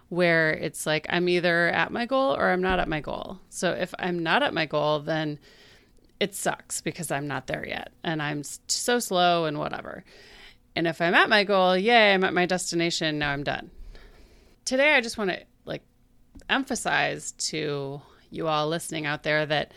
where 0.09 0.51
it's 0.51 0.85
like 0.85 1.07
I'm 1.09 1.29
either 1.29 1.69
at 1.69 1.91
my 1.93 2.05
goal 2.05 2.35
or 2.35 2.49
I'm 2.49 2.61
not 2.61 2.79
at 2.79 2.89
my 2.89 2.99
goal. 2.99 3.39
So 3.49 3.71
if 3.71 3.93
I'm 3.97 4.19
not 4.19 4.43
at 4.43 4.53
my 4.53 4.65
goal, 4.65 4.99
then 4.99 5.39
it 6.19 6.35
sucks 6.35 6.81
because 6.81 7.09
I'm 7.09 7.27
not 7.27 7.47
there 7.47 7.65
yet 7.65 7.93
and 8.03 8.21
I'm 8.21 8.43
so 8.43 8.99
slow 8.99 9.45
and 9.45 9.57
whatever. 9.57 10.03
And 10.75 10.87
if 10.87 10.99
I'm 11.01 11.15
at 11.15 11.29
my 11.29 11.45
goal, 11.45 11.77
yay, 11.77 12.13
I'm 12.13 12.25
at 12.25 12.33
my 12.33 12.45
destination, 12.45 13.17
now 13.17 13.31
I'm 13.31 13.43
done. 13.43 13.71
Today 14.65 14.93
I 14.93 14.99
just 15.01 15.17
want 15.17 15.29
to 15.29 15.41
like 15.63 15.83
emphasize 16.49 17.31
to 17.31 18.01
you 18.29 18.47
all 18.47 18.67
listening 18.67 19.05
out 19.05 19.23
there 19.23 19.45
that 19.45 19.71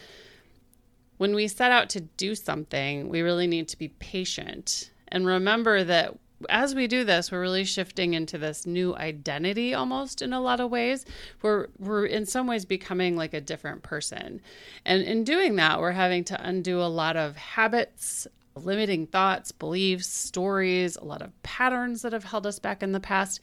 when 1.19 1.35
we 1.35 1.49
set 1.49 1.71
out 1.71 1.91
to 1.91 2.01
do 2.01 2.35
something, 2.35 3.09
we 3.09 3.21
really 3.21 3.47
need 3.47 3.69
to 3.69 3.79
be 3.79 3.89
patient 3.89 4.91
and 5.09 5.27
remember 5.27 5.85
that 5.85 6.17
as 6.49 6.75
we 6.75 6.87
do 6.87 7.05
this, 7.05 7.31
we're 7.31 7.41
really 7.41 7.65
shifting 7.65 8.15
into 8.15 8.39
this 8.39 8.65
new 8.67 8.97
identity 8.97 9.75
almost 9.75 10.23
in 10.23 10.33
a 10.33 10.41
lot 10.41 10.61
of 10.61 10.71
ways. 10.71 11.05
We're 11.43 11.67
we're 11.79 12.07
in 12.07 12.25
some 12.25 12.47
ways 12.47 12.65
becoming 12.65 13.17
like 13.17 13.35
a 13.35 13.41
different 13.41 13.83
person. 13.83 14.41
And 14.87 15.03
in 15.03 15.25
doing 15.25 15.57
that, 15.57 15.81
we're 15.81 15.93
having 15.93 16.25
to 16.25 16.41
undo 16.43 16.81
a 16.81 16.89
lot 16.89 17.17
of 17.17 17.37
habits, 17.37 18.27
limiting 18.55 19.07
thoughts, 19.07 19.53
beliefs, 19.53 20.07
stories, 20.07 20.97
a 20.97 21.05
lot 21.05 21.23
of 21.23 21.43
patterns 21.43 22.03
that 22.03 22.13
have 22.13 22.25
held 22.25 22.47
us 22.47 22.59
back 22.59 22.83
in 22.83 22.93
the 22.93 23.01
past. 23.01 23.41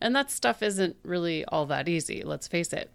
And 0.00 0.16
that 0.16 0.30
stuff 0.30 0.62
isn't 0.62 0.96
really 1.02 1.44
all 1.44 1.66
that 1.66 1.88
easy, 1.88 2.22
let's 2.22 2.48
face 2.48 2.72
it. 2.72 2.90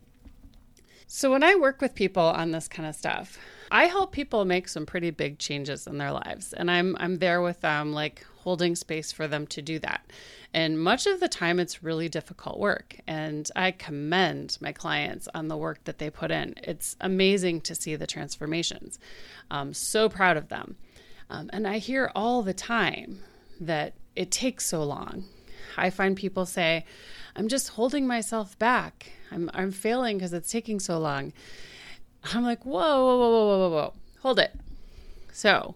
So 1.07 1.31
when 1.31 1.43
I 1.43 1.55
work 1.55 1.81
with 1.81 1.93
people 1.93 2.23
on 2.23 2.51
this 2.51 2.67
kind 2.67 2.89
of 2.89 2.95
stuff, 2.95 3.37
I 3.71 3.85
help 3.85 4.11
people 4.11 4.43
make 4.43 4.67
some 4.67 4.85
pretty 4.85 5.11
big 5.11 5.37
changes 5.37 5.85
in 5.85 5.97
their 5.97 6.11
lives, 6.11 6.51
and 6.53 6.69
I'm 6.69 6.95
I'm 6.99 7.19
there 7.19 7.41
with 7.41 7.61
them, 7.61 7.93
like 7.93 8.25
holding 8.39 8.75
space 8.75 9.11
for 9.11 9.27
them 9.27 9.45
to 9.47 9.61
do 9.61 9.79
that. 9.79 10.11
And 10.53 10.79
much 10.79 11.05
of 11.05 11.19
the 11.19 11.27
time, 11.27 11.59
it's 11.59 11.83
really 11.83 12.09
difficult 12.09 12.59
work, 12.59 12.97
and 13.05 13.49
I 13.55 13.71
commend 13.71 14.57
my 14.61 14.71
clients 14.71 15.27
on 15.35 15.47
the 15.47 15.57
work 15.57 15.83
that 15.83 15.99
they 15.99 16.09
put 16.09 16.31
in. 16.31 16.55
It's 16.63 16.95
amazing 16.99 17.61
to 17.61 17.75
see 17.75 17.95
the 17.95 18.07
transformations. 18.07 18.97
I'm 19.51 19.73
so 19.73 20.09
proud 20.09 20.37
of 20.37 20.49
them, 20.49 20.75
um, 21.29 21.49
and 21.53 21.67
I 21.67 21.77
hear 21.77 22.11
all 22.15 22.41
the 22.41 22.53
time 22.53 23.19
that 23.59 23.93
it 24.15 24.31
takes 24.31 24.65
so 24.65 24.83
long. 24.83 25.25
I 25.77 25.89
find 25.91 26.15
people 26.15 26.45
say, 26.45 26.85
"I'm 27.35 27.47
just 27.47 27.69
holding 27.69 28.07
myself 28.07 28.57
back. 28.57 29.11
I'm 29.35 29.51
I'm 29.53 29.71
failing 29.71 30.17
because 30.17 30.33
it's 30.33 30.49
taking 30.49 30.79
so 30.79 30.97
long." 30.97 31.33
I'm 32.33 32.43
like, 32.43 32.65
whoa, 32.65 32.79
whoa, 32.79 33.17
whoa, 33.17 33.29
whoa, 33.29 33.57
whoa, 33.57 33.69
whoa, 33.69 33.93
hold 34.21 34.39
it. 34.39 34.53
So, 35.31 35.75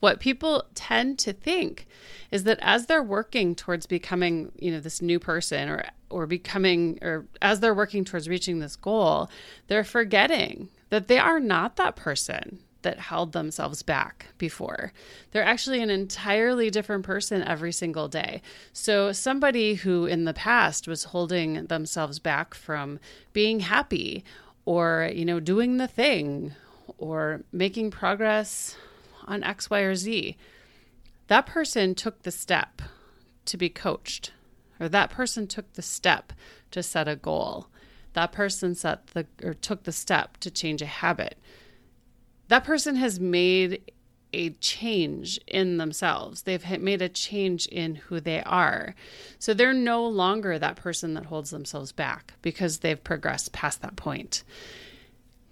what 0.00 0.20
people 0.20 0.64
tend 0.74 1.18
to 1.20 1.32
think 1.32 1.88
is 2.30 2.44
that 2.44 2.58
as 2.62 2.86
they're 2.86 3.02
working 3.02 3.54
towards 3.54 3.86
becoming, 3.86 4.52
you 4.58 4.70
know, 4.70 4.80
this 4.80 5.02
new 5.02 5.18
person 5.18 5.68
or 5.68 5.84
or 6.10 6.26
becoming 6.26 6.98
or 7.02 7.26
as 7.42 7.60
they're 7.60 7.74
working 7.74 8.04
towards 8.04 8.28
reaching 8.28 8.60
this 8.60 8.76
goal, 8.76 9.28
they're 9.66 9.84
forgetting 9.84 10.68
that 10.90 11.08
they 11.08 11.18
are 11.18 11.40
not 11.40 11.76
that 11.76 11.96
person 11.96 12.60
that 12.82 12.98
held 12.98 13.32
themselves 13.32 13.82
back 13.82 14.26
before. 14.38 14.92
They're 15.30 15.44
actually 15.44 15.82
an 15.82 15.90
entirely 15.90 16.70
different 16.70 17.04
person 17.04 17.42
every 17.42 17.72
single 17.72 18.08
day. 18.08 18.40
So, 18.72 19.12
somebody 19.12 19.74
who 19.74 20.06
in 20.06 20.24
the 20.24 20.34
past 20.34 20.86
was 20.86 21.04
holding 21.04 21.66
themselves 21.66 22.18
back 22.18 22.54
from 22.54 22.98
being 23.32 23.60
happy 23.60 24.24
or, 24.64 25.10
you 25.12 25.24
know, 25.24 25.40
doing 25.40 25.78
the 25.78 25.88
thing 25.88 26.52
or 26.98 27.42
making 27.52 27.90
progress 27.90 28.76
on 29.26 29.44
X, 29.44 29.70
Y, 29.70 29.80
or 29.80 29.94
Z. 29.94 30.36
That 31.28 31.46
person 31.46 31.94
took 31.94 32.22
the 32.22 32.30
step 32.30 32.80
to 33.44 33.56
be 33.56 33.68
coached, 33.68 34.32
or 34.80 34.88
that 34.88 35.10
person 35.10 35.46
took 35.46 35.72
the 35.74 35.82
step 35.82 36.32
to 36.70 36.82
set 36.82 37.08
a 37.08 37.16
goal. 37.16 37.68
That 38.14 38.32
person 38.32 38.74
set 38.74 39.08
the 39.08 39.26
or 39.42 39.54
took 39.54 39.84
the 39.84 39.92
step 39.92 40.38
to 40.38 40.50
change 40.50 40.82
a 40.82 40.86
habit. 40.86 41.38
That 42.48 42.64
person 42.64 42.96
has 42.96 43.20
made 43.20 43.92
a 44.32 44.50
change 44.50 45.40
in 45.46 45.78
themselves. 45.78 46.42
They've 46.42 46.80
made 46.80 47.00
a 47.00 47.08
change 47.08 47.66
in 47.66 47.96
who 47.96 48.20
they 48.20 48.42
are. 48.42 48.94
So 49.38 49.54
they're 49.54 49.72
no 49.72 50.06
longer 50.06 50.58
that 50.58 50.76
person 50.76 51.14
that 51.14 51.26
holds 51.26 51.50
themselves 51.50 51.92
back 51.92 52.34
because 52.42 52.78
they've 52.78 53.02
progressed 53.02 53.52
past 53.52 53.80
that 53.82 53.96
point. 53.96 54.44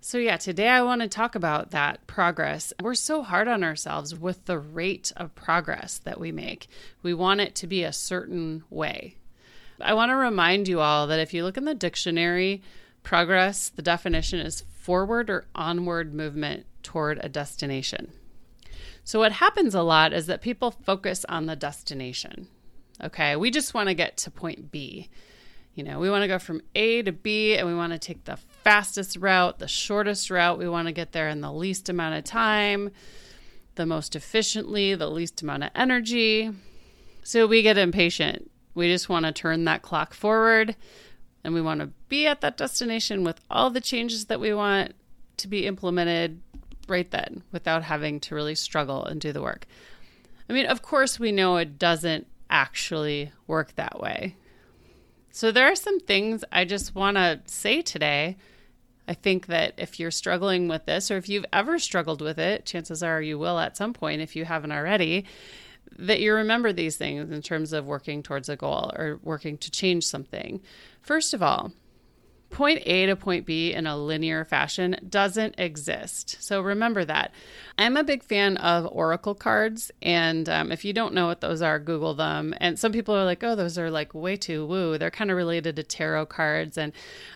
So, 0.00 0.18
yeah, 0.18 0.36
today 0.36 0.68
I 0.68 0.82
want 0.82 1.00
to 1.00 1.08
talk 1.08 1.34
about 1.34 1.72
that 1.72 2.06
progress. 2.06 2.72
We're 2.80 2.94
so 2.94 3.22
hard 3.22 3.48
on 3.48 3.64
ourselves 3.64 4.14
with 4.14 4.44
the 4.44 4.58
rate 4.58 5.10
of 5.16 5.34
progress 5.34 5.98
that 6.04 6.20
we 6.20 6.30
make. 6.30 6.68
We 7.02 7.12
want 7.12 7.40
it 7.40 7.56
to 7.56 7.66
be 7.66 7.82
a 7.82 7.92
certain 7.92 8.62
way. 8.70 9.16
I 9.80 9.94
want 9.94 10.10
to 10.10 10.16
remind 10.16 10.68
you 10.68 10.80
all 10.80 11.08
that 11.08 11.18
if 11.18 11.34
you 11.34 11.42
look 11.42 11.56
in 11.56 11.64
the 11.64 11.74
dictionary, 11.74 12.62
progress, 13.02 13.68
the 13.68 13.82
definition 13.82 14.38
is 14.38 14.62
forward 14.80 15.28
or 15.28 15.46
onward 15.56 16.14
movement 16.14 16.66
toward 16.87 17.19
a 17.21 17.28
destination. 17.28 18.12
So, 19.02 19.19
what 19.19 19.33
happens 19.33 19.75
a 19.75 19.83
lot 19.83 20.12
is 20.12 20.26
that 20.26 20.40
people 20.40 20.71
focus 20.71 21.26
on 21.28 21.47
the 21.47 21.57
destination. 21.57 22.47
Okay, 23.02 23.35
we 23.35 23.50
just 23.50 23.75
want 23.75 23.88
to 23.88 23.95
get 23.95 24.16
to 24.19 24.31
point 24.31 24.71
B. 24.71 25.11
You 25.75 25.83
know, 25.83 25.99
we 25.99 26.09
want 26.09 26.23
to 26.23 26.28
go 26.28 26.38
from 26.38 26.62
A 26.76 27.02
to 27.02 27.11
B 27.11 27.57
and 27.57 27.66
we 27.66 27.75
want 27.75 27.93
to 27.93 27.99
take 27.99 28.25
the 28.25 28.37
fastest 28.37 29.16
route, 29.16 29.59
the 29.59 29.69
shortest 29.69 30.31
route. 30.31 30.59
We 30.59 30.69
want 30.69 30.87
to 30.87 30.93
get 30.93 31.11
there 31.11 31.28
in 31.28 31.40
the 31.40 31.52
least 31.52 31.88
amount 31.88 32.14
of 32.14 32.25
time, 32.25 32.90
the 33.75 33.85
most 33.85 34.14
efficiently, 34.14 34.95
the 34.95 35.11
least 35.11 35.43
amount 35.43 35.64
of 35.64 35.71
energy. 35.75 36.52
So 37.25 37.47
we 37.47 37.62
get 37.62 37.76
impatient. 37.76 38.49
We 38.75 38.88
just 38.88 39.09
want 39.09 39.26
to 39.26 39.33
turn 39.33 39.64
that 39.64 39.83
clock 39.83 40.14
forward 40.14 40.76
and 41.45 41.52
we 41.52 41.61
want 41.61 41.81
to 41.81 41.90
be 42.09 42.26
at 42.26 42.40
that 42.40 42.57
destination 42.57 43.25
with 43.25 43.40
all 43.50 43.71
the 43.71 43.81
changes 43.81 44.26
that 44.26 44.40
we 44.40 44.55
want 44.55 44.95
to 45.37 45.49
be 45.49 45.66
implemented 45.66 46.40
right 46.88 47.11
then 47.11 47.43
without 47.52 47.83
having 47.83 48.21
to 48.21 48.35
really 48.35 48.55
struggle 48.55 49.05
and 49.05 49.21
do 49.21 49.33
the 49.33 49.43
work. 49.43 49.66
I 50.49 50.52
mean, 50.52 50.66
of 50.66 50.83
course, 50.83 51.19
we 51.19 51.33
know 51.33 51.57
it 51.57 51.78
doesn't 51.78 52.26
actually 52.49 53.33
work 53.47 53.75
that 53.75 54.00
way. 54.00 54.37
So, 55.33 55.52
there 55.52 55.71
are 55.71 55.76
some 55.76 56.00
things 56.00 56.45
I 56.50 56.64
just 56.64 56.95
want 56.95 57.16
to 57.16 57.40
say 57.47 57.83
today. 57.83 58.37
I 59.09 59.14
think 59.14 59.47
that 59.47 59.75
if 59.76 60.00
you're 60.00 60.11
struggling 60.11 60.66
with 60.66 60.87
this, 60.87 61.11
or 61.11 61.16
if 61.16 61.28
you've 61.28 61.45
ever 61.52 61.78
struggled 61.78 62.21
with 62.21 62.38
it, 62.38 62.64
chances 62.64 63.02
are 63.02 63.23
you 63.23 63.38
will 63.38 63.59
at 63.59 63.76
some 63.76 63.93
point 63.93 64.23
if 64.23 64.35
you 64.35 64.45
haven't 64.45 64.73
already, 64.73 65.25
that 65.99 66.21
you 66.21 66.35
remember 66.35 66.73
these 66.73 66.97
things 66.97 67.31
in 67.31 67.43
terms 67.43 67.73
of 67.73 67.87
working 67.87 68.23
towards 68.23 68.49
a 68.49 68.57
goal 68.57 68.93
or 68.97 69.21
working 69.23 69.59
to 69.59 69.71
change 69.71 70.05
something. 70.05 70.61
First 71.02 71.35
of 71.35 71.43
all, 71.43 71.73
point 72.56 72.80
A 72.86 73.04
to 73.04 73.14
point 73.14 73.44
B 73.44 73.75
in 73.75 73.86
a 73.86 73.98
linear 73.98 74.42
fashion 74.42 74.96
doesn't 75.06 75.56
exist. 75.58 76.38
So 76.40 76.62
remember 76.62 77.04
that. 77.04 77.32
I'm 77.76 77.98
a 77.98 78.02
big 78.02 78.22
fan 78.22 78.56
of 78.56 78.88
Oracle 78.90 79.34
cards. 79.34 79.90
And 80.00 80.48
um, 80.48 80.72
if 80.72 80.82
you 80.82 80.94
don't 80.94 81.12
know 81.12 81.26
what 81.26 81.42
those 81.42 81.60
are, 81.60 81.78
Google 81.78 82.14
them. 82.14 82.54
And 82.56 82.78
some 82.78 82.92
people 82.92 83.14
are 83.14 83.26
like, 83.26 83.44
oh, 83.44 83.56
those 83.56 83.76
are 83.76 83.90
like 83.90 84.14
way 84.14 84.38
too 84.38 84.64
woo. 84.64 84.96
They're 84.96 85.10
kind 85.10 85.30
of 85.30 85.36
related 85.36 85.76
to 85.76 85.82
tarot 85.82 86.26
cards. 86.26 86.78
And 86.78 86.94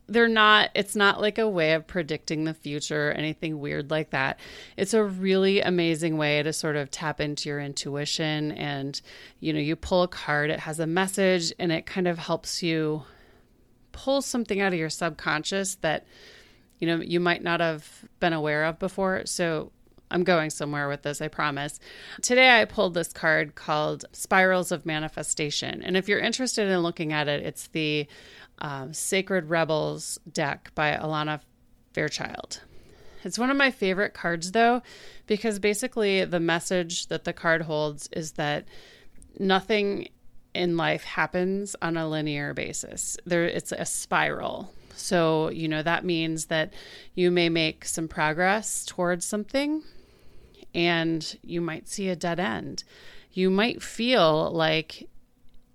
they're 0.08 0.26
not, 0.26 0.70
it's 0.74 0.96
not 0.96 1.20
like 1.20 1.36
a 1.36 1.46
way 1.46 1.74
of 1.74 1.86
predicting 1.86 2.44
the 2.44 2.54
future 2.54 3.10
or 3.10 3.12
anything 3.12 3.60
weird 3.60 3.90
like 3.90 4.08
that. 4.12 4.40
It's 4.78 4.94
a 4.94 5.04
really 5.04 5.60
amazing 5.60 6.16
way 6.16 6.42
to 6.42 6.54
sort 6.54 6.76
of 6.76 6.90
tap 6.90 7.20
into 7.20 7.50
your 7.50 7.60
intuition. 7.60 8.52
And, 8.52 8.98
you 9.38 9.52
know, 9.52 9.60
you 9.60 9.76
pull 9.76 10.02
a 10.02 10.08
card, 10.08 10.48
it 10.48 10.60
has 10.60 10.80
a 10.80 10.86
message, 10.86 11.52
and 11.58 11.70
it 11.70 11.84
kind 11.84 12.08
of 12.08 12.16
helps 12.16 12.62
you 12.62 13.02
pull 13.92 14.22
something 14.22 14.60
out 14.60 14.72
of 14.72 14.78
your 14.78 14.90
subconscious 14.90 15.76
that 15.76 16.06
you 16.78 16.86
know 16.86 17.02
you 17.02 17.20
might 17.20 17.42
not 17.42 17.60
have 17.60 18.04
been 18.20 18.32
aware 18.32 18.64
of 18.64 18.78
before. 18.78 19.26
So 19.26 19.72
i'm 20.12 20.24
going 20.24 20.50
somewhere 20.50 20.88
with 20.88 21.02
this 21.02 21.20
i 21.20 21.28
promise. 21.28 21.78
Today 22.22 22.60
i 22.60 22.64
pulled 22.64 22.94
this 22.94 23.12
card 23.12 23.54
called 23.54 24.04
spirals 24.12 24.72
of 24.72 24.86
manifestation. 24.86 25.82
And 25.82 25.96
if 25.96 26.08
you're 26.08 26.18
interested 26.18 26.68
in 26.68 26.80
looking 26.80 27.12
at 27.12 27.28
it 27.28 27.44
it's 27.44 27.68
the 27.68 28.06
um, 28.58 28.92
sacred 28.92 29.48
rebels 29.48 30.18
deck 30.30 30.72
by 30.74 30.92
alana 30.92 31.40
fairchild. 31.92 32.60
It's 33.24 33.38
one 33.38 33.50
of 33.50 33.56
my 33.56 33.70
favorite 33.70 34.14
cards 34.14 34.52
though 34.52 34.82
because 35.26 35.58
basically 35.58 36.24
the 36.24 36.40
message 36.40 37.06
that 37.08 37.24
the 37.24 37.32
card 37.32 37.62
holds 37.62 38.08
is 38.12 38.32
that 38.32 38.66
nothing 39.38 40.08
in 40.54 40.76
life 40.76 41.04
happens 41.04 41.76
on 41.80 41.96
a 41.96 42.08
linear 42.08 42.54
basis. 42.54 43.16
There 43.24 43.44
it's 43.44 43.72
a 43.72 43.84
spiral. 43.84 44.72
So, 44.94 45.48
you 45.50 45.68
know, 45.68 45.82
that 45.82 46.04
means 46.04 46.46
that 46.46 46.72
you 47.14 47.30
may 47.30 47.48
make 47.48 47.84
some 47.84 48.08
progress 48.08 48.84
towards 48.84 49.24
something 49.24 49.82
and 50.74 51.38
you 51.42 51.60
might 51.60 51.88
see 51.88 52.08
a 52.08 52.16
dead 52.16 52.38
end. 52.38 52.84
You 53.32 53.50
might 53.50 53.82
feel 53.82 54.50
like 54.50 55.08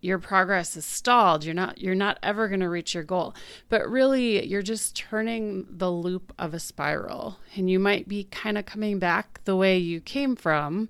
your 0.06 0.20
progress 0.20 0.78
is 0.78 0.86
stalled. 0.86 1.44
You're 1.44 1.56
not 1.56 1.82
you're 1.82 1.96
not 1.96 2.20
ever 2.22 2.48
going 2.48 2.60
to 2.60 2.70
reach 2.70 2.94
your 2.94 3.04
goal. 3.04 3.34
But 3.70 3.90
really 3.90 4.46
you're 4.46 4.62
just 4.62 4.96
turning 4.96 5.66
the 5.70 5.92
loop 5.92 6.32
of 6.38 6.54
a 6.54 6.60
spiral. 6.60 7.40
And 7.56 7.70
you 7.70 7.80
might 7.80 8.08
be 8.08 8.26
kind 8.26 8.58
of 8.58 8.66
coming 8.66 9.00
back 9.00 9.42
the 9.46 9.56
way 9.56 9.78
you 9.78 10.00
came 10.00 10.36
from 10.36 10.90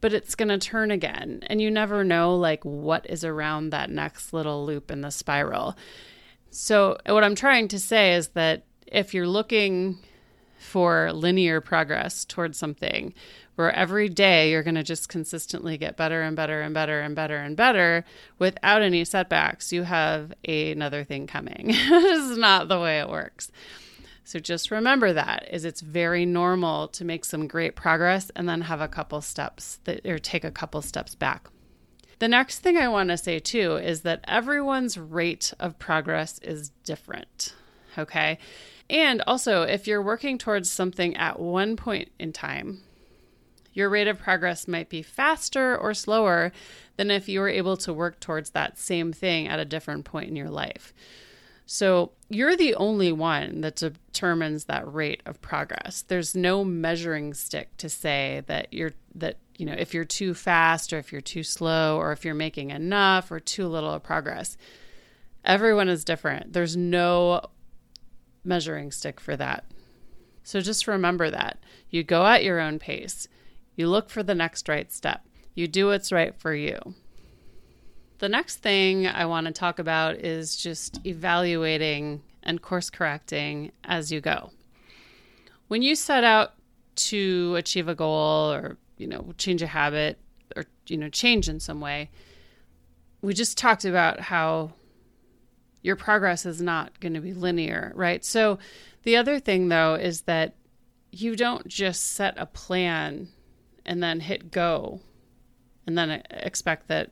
but 0.00 0.12
it's 0.12 0.36
going 0.36 0.48
to 0.48 0.58
turn 0.58 0.92
again. 0.92 1.42
And 1.48 1.60
you 1.60 1.72
never 1.72 2.04
know 2.04 2.36
like 2.36 2.64
what 2.64 3.04
is 3.10 3.24
around 3.24 3.70
that 3.70 3.90
next 3.90 4.32
little 4.32 4.64
loop 4.64 4.92
in 4.92 5.00
the 5.00 5.10
spiral. 5.10 5.76
So 6.50 6.98
what 7.04 7.24
i'm 7.24 7.34
trying 7.34 7.68
to 7.68 7.78
say 7.78 8.14
is 8.14 8.28
that 8.28 8.64
if 8.86 9.12
you're 9.12 9.28
looking 9.28 9.98
for 10.58 11.12
linear 11.12 11.60
progress 11.60 12.24
towards 12.24 12.58
something 12.58 13.14
where 13.58 13.72
every 13.72 14.08
day 14.08 14.52
you're 14.52 14.62
going 14.62 14.76
to 14.76 14.84
just 14.84 15.08
consistently 15.08 15.76
get 15.76 15.96
better 15.96 16.22
and 16.22 16.36
better 16.36 16.60
and 16.60 16.72
better 16.72 17.00
and 17.00 17.16
better 17.16 17.38
and 17.38 17.56
better 17.56 18.04
without 18.38 18.82
any 18.82 19.04
setbacks, 19.04 19.72
you 19.72 19.82
have 19.82 20.32
another 20.46 21.02
thing 21.02 21.26
coming. 21.26 21.66
this 21.66 22.30
is 22.30 22.38
not 22.38 22.68
the 22.68 22.78
way 22.78 23.00
it 23.00 23.08
works. 23.08 23.50
So 24.22 24.38
just 24.38 24.70
remember 24.70 25.12
that 25.12 25.48
is 25.50 25.64
it's 25.64 25.80
very 25.80 26.24
normal 26.24 26.86
to 26.88 27.04
make 27.04 27.24
some 27.24 27.48
great 27.48 27.74
progress 27.74 28.30
and 28.36 28.48
then 28.48 28.60
have 28.60 28.80
a 28.80 28.86
couple 28.86 29.20
steps 29.22 29.80
that 29.84 30.06
or 30.06 30.18
take 30.18 30.44
a 30.44 30.50
couple 30.52 30.80
steps 30.82 31.14
back. 31.16 31.48
The 32.18 32.28
next 32.28 32.60
thing 32.60 32.76
I 32.76 32.88
want 32.88 33.08
to 33.08 33.16
say 33.16 33.38
too 33.38 33.76
is 33.76 34.02
that 34.02 34.24
everyone's 34.28 34.98
rate 34.98 35.52
of 35.58 35.78
progress 35.78 36.38
is 36.40 36.70
different. 36.84 37.54
Okay? 37.96 38.38
And 38.90 39.22
also, 39.26 39.62
if 39.62 39.86
you're 39.86 40.02
working 40.02 40.38
towards 40.38 40.70
something 40.70 41.16
at 41.16 41.38
one 41.38 41.76
point 41.76 42.10
in 42.18 42.32
time, 42.32 42.82
your 43.72 43.90
rate 43.90 44.08
of 44.08 44.18
progress 44.18 44.66
might 44.66 44.88
be 44.88 45.02
faster 45.02 45.76
or 45.76 45.94
slower 45.94 46.52
than 46.96 47.10
if 47.10 47.28
you 47.28 47.40
were 47.40 47.48
able 47.48 47.76
to 47.78 47.92
work 47.92 48.18
towards 48.18 48.50
that 48.50 48.78
same 48.78 49.12
thing 49.12 49.46
at 49.46 49.60
a 49.60 49.64
different 49.64 50.04
point 50.04 50.28
in 50.28 50.36
your 50.36 50.50
life. 50.50 50.92
So 51.70 52.12
you're 52.30 52.56
the 52.56 52.74
only 52.76 53.12
one 53.12 53.60
that 53.60 53.76
determines 53.76 54.64
that 54.64 54.90
rate 54.90 55.22
of 55.26 55.42
progress. 55.42 56.02
There's 56.08 56.34
no 56.34 56.64
measuring 56.64 57.34
stick 57.34 57.76
to 57.76 57.90
say 57.90 58.42
that 58.46 58.72
you're 58.72 58.92
that 59.16 59.36
you 59.58 59.66
know 59.66 59.74
if 59.74 59.92
you're 59.92 60.06
too 60.06 60.32
fast 60.32 60.94
or 60.94 60.98
if 60.98 61.12
you're 61.12 61.20
too 61.20 61.42
slow 61.42 61.98
or 61.98 62.12
if 62.12 62.24
you're 62.24 62.34
making 62.34 62.70
enough 62.70 63.30
or 63.30 63.38
too 63.38 63.68
little 63.68 63.92
of 63.92 64.02
progress. 64.02 64.56
Everyone 65.44 65.90
is 65.90 66.04
different. 66.04 66.54
There's 66.54 66.74
no 66.74 67.42
measuring 68.48 68.90
stick 68.90 69.20
for 69.20 69.36
that. 69.36 69.64
So 70.42 70.60
just 70.60 70.88
remember 70.88 71.30
that. 71.30 71.58
You 71.90 72.02
go 72.02 72.26
at 72.26 72.42
your 72.42 72.58
own 72.58 72.78
pace. 72.78 73.28
You 73.76 73.88
look 73.88 74.10
for 74.10 74.22
the 74.22 74.34
next 74.34 74.68
right 74.68 74.90
step. 74.90 75.24
You 75.54 75.68
do 75.68 75.88
what's 75.88 76.10
right 76.10 76.34
for 76.34 76.54
you. 76.54 76.78
The 78.18 78.28
next 78.28 78.56
thing 78.56 79.06
I 79.06 79.26
want 79.26 79.46
to 79.46 79.52
talk 79.52 79.78
about 79.78 80.16
is 80.16 80.56
just 80.56 81.06
evaluating 81.06 82.22
and 82.42 82.62
course 82.62 82.90
correcting 82.90 83.70
as 83.84 84.10
you 84.10 84.20
go. 84.20 84.50
When 85.68 85.82
you 85.82 85.94
set 85.94 86.24
out 86.24 86.54
to 86.96 87.54
achieve 87.56 87.86
a 87.86 87.94
goal 87.94 88.52
or, 88.52 88.78
you 88.96 89.06
know, 89.06 89.34
change 89.36 89.62
a 89.62 89.66
habit 89.66 90.18
or, 90.56 90.64
you 90.88 90.96
know, 90.96 91.10
change 91.10 91.48
in 91.48 91.60
some 91.60 91.80
way, 91.80 92.10
we 93.20 93.34
just 93.34 93.58
talked 93.58 93.84
about 93.84 94.18
how 94.18 94.72
your 95.82 95.96
progress 95.96 96.44
is 96.46 96.60
not 96.60 96.98
going 97.00 97.14
to 97.14 97.20
be 97.20 97.32
linear, 97.32 97.92
right? 97.94 98.24
So 98.24 98.58
the 99.02 99.16
other 99.16 99.38
thing 99.38 99.68
though 99.68 99.94
is 99.94 100.22
that 100.22 100.54
you 101.10 101.36
don't 101.36 101.66
just 101.66 102.12
set 102.12 102.34
a 102.36 102.46
plan 102.46 103.28
and 103.86 104.02
then 104.02 104.20
hit 104.20 104.50
go 104.50 105.00
and 105.86 105.96
then 105.96 106.22
expect 106.30 106.88
that 106.88 107.10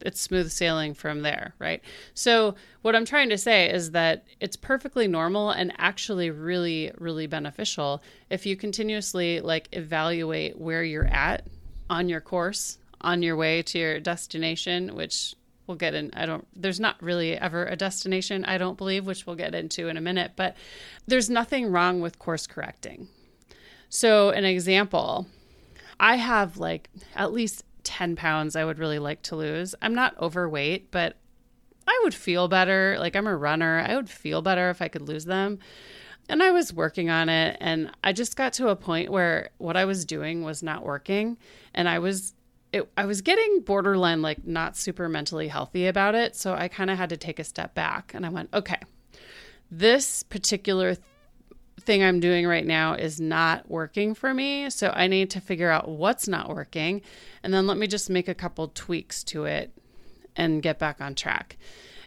it's 0.00 0.20
smooth 0.20 0.50
sailing 0.50 0.94
from 0.94 1.22
there, 1.22 1.54
right? 1.58 1.82
So, 2.12 2.54
what 2.82 2.94
I'm 2.94 3.04
trying 3.04 3.30
to 3.30 3.38
say 3.38 3.70
is 3.70 3.92
that 3.92 4.24
it's 4.40 4.56
perfectly 4.56 5.08
normal 5.08 5.50
and 5.50 5.72
actually 5.78 6.30
really, 6.30 6.92
really 6.98 7.26
beneficial 7.26 8.02
if 8.30 8.44
you 8.44 8.56
continuously 8.56 9.40
like 9.40 9.68
evaluate 9.72 10.58
where 10.58 10.84
you're 10.84 11.06
at 11.06 11.46
on 11.88 12.08
your 12.08 12.20
course, 12.20 12.78
on 13.00 13.22
your 13.22 13.36
way 13.36 13.62
to 13.62 13.78
your 13.78 14.00
destination, 14.00 14.94
which 14.94 15.34
we'll 15.66 15.76
get 15.76 15.94
in. 15.94 16.10
I 16.14 16.26
don't, 16.26 16.46
there's 16.54 16.80
not 16.80 17.02
really 17.02 17.36
ever 17.36 17.66
a 17.66 17.76
destination, 17.76 18.44
I 18.44 18.58
don't 18.58 18.78
believe, 18.78 19.06
which 19.06 19.26
we'll 19.26 19.36
get 19.36 19.54
into 19.54 19.88
in 19.88 19.96
a 19.96 20.00
minute, 20.00 20.32
but 20.36 20.56
there's 21.06 21.30
nothing 21.30 21.70
wrong 21.70 22.00
with 22.00 22.18
course 22.18 22.46
correcting. 22.46 23.08
So, 23.88 24.30
an 24.30 24.44
example 24.44 25.26
I 26.00 26.16
have 26.16 26.56
like 26.56 26.90
at 27.14 27.32
least 27.32 27.64
10 27.84 28.16
pounds 28.16 28.56
I 28.56 28.64
would 28.64 28.78
really 28.78 28.98
like 28.98 29.22
to 29.22 29.36
lose. 29.36 29.74
I'm 29.80 29.94
not 29.94 30.18
overweight, 30.20 30.90
but 30.90 31.16
I 31.86 32.00
would 32.02 32.14
feel 32.14 32.48
better. 32.48 32.96
Like 32.98 33.14
I'm 33.14 33.26
a 33.26 33.36
runner. 33.36 33.84
I 33.86 33.94
would 33.94 34.08
feel 34.08 34.42
better 34.42 34.70
if 34.70 34.82
I 34.82 34.88
could 34.88 35.02
lose 35.02 35.24
them. 35.24 35.58
And 36.28 36.42
I 36.42 36.50
was 36.50 36.72
working 36.72 37.10
on 37.10 37.28
it 37.28 37.58
and 37.60 37.90
I 38.02 38.12
just 38.12 38.36
got 38.36 38.54
to 38.54 38.68
a 38.68 38.76
point 38.76 39.10
where 39.10 39.50
what 39.58 39.76
I 39.76 39.84
was 39.84 40.06
doing 40.06 40.42
was 40.42 40.62
not 40.62 40.84
working 40.84 41.36
and 41.74 41.86
I 41.88 41.98
was 41.98 42.34
it, 42.74 42.92
I 42.96 43.06
was 43.06 43.22
getting 43.22 43.60
borderline 43.60 44.22
like 44.22 44.46
not 44.46 44.76
super 44.76 45.08
mentally 45.08 45.48
healthy 45.48 45.86
about 45.86 46.14
it, 46.14 46.36
so 46.36 46.54
I 46.54 46.68
kind 46.68 46.90
of 46.90 46.98
had 46.98 47.10
to 47.10 47.16
take 47.16 47.38
a 47.38 47.44
step 47.44 47.74
back 47.74 48.12
and 48.14 48.26
I 48.26 48.28
went, 48.28 48.50
"Okay. 48.52 48.78
This 49.70 50.22
particular 50.22 50.96
thing 51.80 52.02
I'm 52.02 52.20
doing 52.20 52.46
right 52.46 52.66
now 52.66 52.94
is 52.94 53.20
not 53.20 53.70
working 53.70 54.14
for 54.14 54.32
me. 54.32 54.70
So 54.70 54.90
I 54.94 55.06
need 55.06 55.30
to 55.30 55.40
figure 55.40 55.70
out 55.70 55.88
what's 55.88 56.28
not 56.28 56.48
working. 56.48 57.02
And 57.42 57.52
then 57.52 57.66
let 57.66 57.76
me 57.76 57.86
just 57.86 58.10
make 58.10 58.28
a 58.28 58.34
couple 58.34 58.68
tweaks 58.68 59.22
to 59.24 59.44
it 59.44 59.72
and 60.36 60.62
get 60.62 60.78
back 60.78 61.00
on 61.00 61.14
track. 61.14 61.56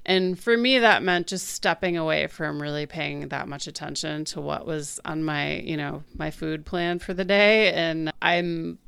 And 0.06 0.40
for 0.40 0.56
me, 0.56 0.80
that 0.80 1.04
meant 1.04 1.28
just 1.28 1.50
stepping 1.50 1.98
away 1.98 2.28
from 2.28 2.62
really 2.62 2.86
paying 2.86 3.28
that 3.28 3.48
much 3.48 3.68
attention 3.68 4.24
to 4.26 4.42
what 4.42 4.66
was 4.66 5.02
on 5.04 5.24
my, 5.24 5.58
you 5.58 5.76
know, 5.76 6.04
my 6.18 6.32
food 6.32 6.66
plan 6.66 7.00
for 7.00 7.14
the 7.14 7.26
day. 7.26 7.74
And 7.74 8.12
I'm, 8.22 8.80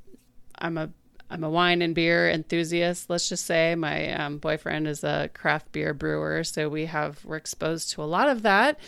I'm 0.58 0.78
a, 0.78 0.90
I'm 1.30 1.44
a 1.44 1.50
wine 1.50 1.82
and 1.82 1.94
beer 1.94 2.30
enthusiast. 2.30 3.10
Let's 3.10 3.30
just 3.30 3.46
say 3.46 3.76
my 3.76 4.12
um, 4.14 4.40
boyfriend 4.40 4.88
is 4.88 5.04
a 5.04 5.30
craft 5.34 5.72
beer 5.72 5.94
brewer, 5.94 6.44
so 6.44 6.70
we 6.70 6.86
have 6.86 7.24
we're 7.24 7.38
exposed 7.38 7.92
to 7.92 8.04
a 8.04 8.06
lot 8.06 8.30
of 8.30 8.42
that. 8.42 8.80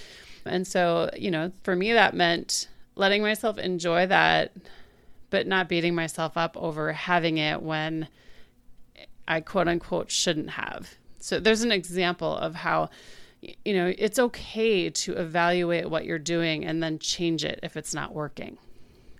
And 0.45 0.65
so, 0.65 1.10
you 1.15 1.30
know, 1.30 1.51
for 1.63 1.75
me, 1.75 1.93
that 1.93 2.15
meant 2.15 2.67
letting 2.95 3.21
myself 3.21 3.58
enjoy 3.58 4.08
that, 4.08 4.54
but 5.30 5.45
not 5.45 5.69
beating 5.69 5.93
myself 5.93 6.36
up 6.36 6.58
over 6.58 6.91
having 6.93 7.38
it 7.38 7.62
when 7.62 8.08
I 9.27 9.41
quote 9.41 9.67
unquote 9.67 10.10
shouldn't 10.10 10.51
have. 10.51 10.95
So 11.19 11.39
there's 11.39 11.62
an 11.62 11.71
example 11.71 12.36
of 12.36 12.56
how, 12.56 12.89
you 13.41 13.73
know, 13.73 13.93
it's 13.95 14.17
okay 14.17 14.89
to 14.89 15.13
evaluate 15.13 15.89
what 15.89 16.06
you're 16.06 16.19
doing 16.19 16.65
and 16.65 16.82
then 16.82 16.97
change 16.97 17.45
it 17.45 17.60
if 17.62 17.77
it's 17.77 17.93
not 17.93 18.13
working. 18.13 18.58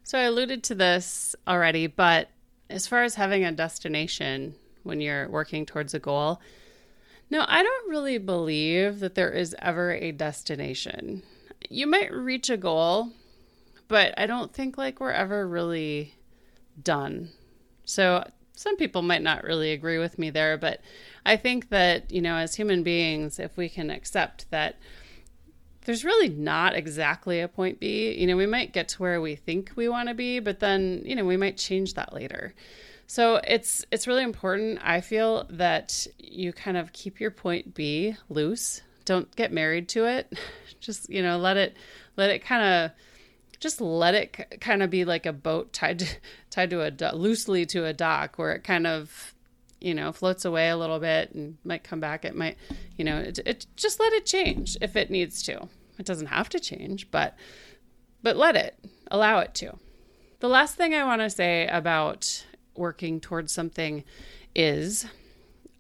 So 0.04 0.18
I 0.18 0.24
alluded 0.24 0.64
to 0.64 0.76
this 0.76 1.36
already, 1.48 1.86
but 1.86 2.30
as 2.72 2.88
far 2.88 3.04
as 3.04 3.16
having 3.16 3.44
a 3.44 3.52
destination 3.52 4.56
when 4.84 5.02
you're 5.02 5.30
working 5.30 5.66
towards 5.66 5.94
a 5.94 6.00
goal, 6.00 6.42
no, 7.30 7.46
I 7.48 7.64
don't 7.64 7.90
really 7.90 8.18
believe 8.18 9.00
that 9.00 9.16
there 9.16 9.32
is 9.32 9.56
ever 9.60 9.94
a 9.94 10.12
destination. 10.12 11.24
You 11.70 11.88
might 11.88 12.12
reach 12.12 12.50
a 12.50 12.58
goal, 12.58 13.10
but 13.88 14.14
I 14.18 14.26
don't 14.26 14.54
think 14.54 14.78
like 14.78 15.00
we're 15.00 15.12
ever 15.12 15.48
really 15.48 16.16
done. 16.82 17.30
So 17.86 18.26
some 18.54 18.76
people 18.76 19.02
might 19.02 19.22
not 19.22 19.44
really 19.44 19.72
agree 19.72 19.98
with 19.98 20.20
me 20.20 20.30
there, 20.30 20.58
but 20.58 20.82
I 21.26 21.38
think 21.38 21.70
that, 21.70 22.12
you 22.12 22.22
know, 22.22 22.36
as 22.36 22.56
human 22.56 22.84
beings, 22.84 23.40
if 23.40 23.58
we 23.58 23.70
can 23.70 23.90
accept 23.90 24.50
that 24.52 24.76
there's 25.86 26.06
really 26.06 26.30
not 26.30 26.76
exactly 26.76 27.40
a 27.40 27.48
point 27.48 27.80
B, 27.80 28.14
you 28.18 28.28
know, 28.28 28.38
we 28.38 28.46
might 28.46 28.74
get 28.74 28.88
to 28.90 29.02
where 29.02 29.20
we 29.20 29.36
think 29.36 29.72
we 29.76 29.90
want 29.90 30.10
to 30.10 30.16
be, 30.16 30.40
but 30.40 30.60
then, 30.60 31.02
you 31.06 31.16
know, 31.16 31.26
we 31.26 31.38
might 31.38 31.58
change 31.58 31.96
that 31.96 32.14
later. 32.14 32.54
So 33.08 33.42
it's 33.44 33.84
it's 33.92 34.08
really 34.08 34.24
important 34.24 34.80
I 34.82 35.02
feel 35.02 35.46
that 35.50 36.08
you 36.18 36.54
kind 36.54 36.78
of 36.78 36.94
keep 36.94 37.20
your 37.20 37.32
point 37.32 37.74
B 37.74 38.16
loose. 38.30 38.82
Don't 39.04 39.36
get 39.36 39.52
married 39.52 39.90
to 39.90 40.06
it. 40.06 40.32
Just, 40.80 41.10
you 41.10 41.22
know, 41.22 41.38
let 41.38 41.58
it 41.58 41.76
let 42.16 42.30
it 42.30 42.40
kind 42.40 42.64
of 42.64 42.92
just 43.60 43.80
let 43.80 44.16
it 44.16 44.60
kind 44.60 44.82
of 44.82 44.90
be 44.90 45.06
like 45.06 45.28
a 45.28 45.32
boat 45.32 45.72
tied 45.72 46.00
to, 46.00 46.08
tied 46.50 46.72
to 46.72 46.82
a 46.82 47.16
loosely 47.16 47.66
to 47.68 47.86
a 47.86 47.94
dock 47.94 48.38
where 48.38 48.54
it 48.54 48.64
kind 48.64 48.88
of 48.88 49.36
you 49.82 49.94
know 49.94 50.12
floats 50.12 50.46
away 50.46 50.70
a 50.70 50.78
little 50.78 51.00
bit 51.00 51.34
and 51.34 51.58
might 51.64 51.84
come 51.84 52.00
back 52.00 52.24
it 52.24 52.36
might 52.36 52.58
you 52.98 53.04
know 53.04 53.18
it, 53.18 53.40
it 53.46 53.66
just 53.76 54.00
let 54.00 54.14
it 54.14 54.26
change 54.26 54.78
if 54.82 54.96
it 54.96 55.10
needs 55.10 55.42
to 55.42 55.68
it 55.98 56.06
doesn't 56.06 56.28
have 56.28 56.50
to 56.50 56.60
change 56.60 57.10
but 57.12 57.36
but 58.24 58.38
let 58.38 58.56
it 58.56 58.78
allow 59.10 59.40
it 59.40 59.54
to 59.54 59.78
the 60.40 60.50
last 60.50 60.76
thing 60.76 60.94
i 60.94 61.04
want 61.04 61.22
to 61.22 61.30
say 61.30 61.68
about 61.68 62.46
working 62.76 63.20
towards 63.20 63.52
something 63.52 64.04
is 64.56 65.06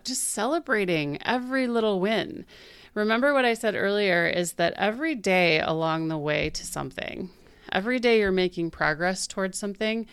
just 0.03 0.29
celebrating 0.29 1.21
every 1.23 1.67
little 1.67 1.99
win. 1.99 2.45
Remember 2.93 3.33
what 3.33 3.45
I 3.45 3.53
said 3.53 3.75
earlier 3.75 4.27
is 4.27 4.53
that 4.53 4.73
every 4.75 5.15
day 5.15 5.59
along 5.59 6.07
the 6.07 6.17
way 6.17 6.49
to 6.49 6.65
something, 6.65 7.29
every 7.71 7.99
day 7.99 8.19
you're 8.19 8.31
making 8.31 8.71
progress 8.71 9.27
towards 9.27 9.57
something, 9.57 10.07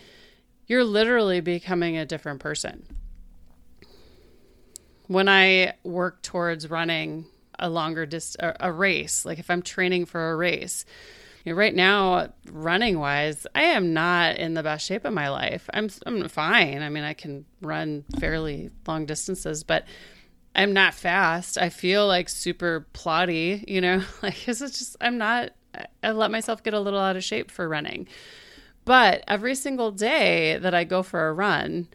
you're 0.67 0.85
literally 0.85 1.41
becoming 1.41 1.97
a 1.97 2.05
different 2.05 2.39
person. 2.39 2.85
When 5.09 5.27
I 5.27 5.73
work 5.83 6.21
towards 6.21 6.69
running 6.69 7.25
a 7.57 7.67
longer 7.67 8.05
dist 8.05 8.37
a 8.39 8.71
race, 8.71 9.25
like 9.25 9.39
if 9.39 9.49
I'm 9.49 9.63
training 9.63 10.05
for 10.05 10.31
a 10.31 10.35
race, 10.35 10.85
you 11.43 11.51
know, 11.51 11.57
right 11.57 11.73
now, 11.73 12.31
running 12.51 12.99
wise, 12.99 13.47
I 13.55 13.63
am 13.63 13.91
not 13.91 14.37
in 14.37 14.53
the 14.53 14.61
best 14.61 14.85
shape 14.85 15.05
of 15.05 15.13
my 15.13 15.29
life. 15.29 15.67
I'm 15.73 15.89
I'm 16.05 16.29
fine. 16.29 16.83
I 16.83 16.89
mean, 16.89 17.03
I 17.03 17.15
can 17.15 17.45
run 17.59 18.05
fairly 18.19 18.69
long 18.87 19.07
distances, 19.07 19.63
but 19.63 19.85
I'm 20.53 20.73
not 20.73 20.93
fast. 20.93 21.57
I 21.57 21.69
feel 21.69 22.05
like 22.05 22.29
super 22.29 22.85
plotty, 22.93 23.67
you 23.67 23.81
know, 23.81 24.03
like 24.21 24.47
it's 24.47 24.59
just 24.59 24.95
I'm 25.01 25.17
not. 25.17 25.53
I 26.03 26.11
let 26.11 26.29
myself 26.29 26.61
get 26.61 26.75
a 26.75 26.79
little 26.79 26.99
out 26.99 27.15
of 27.15 27.23
shape 27.23 27.49
for 27.49 27.67
running. 27.67 28.07
But 28.85 29.23
every 29.27 29.55
single 29.55 29.91
day 29.91 30.59
that 30.59 30.75
I 30.75 30.83
go 30.83 31.01
for 31.01 31.29
a 31.29 31.33
run, 31.33 31.87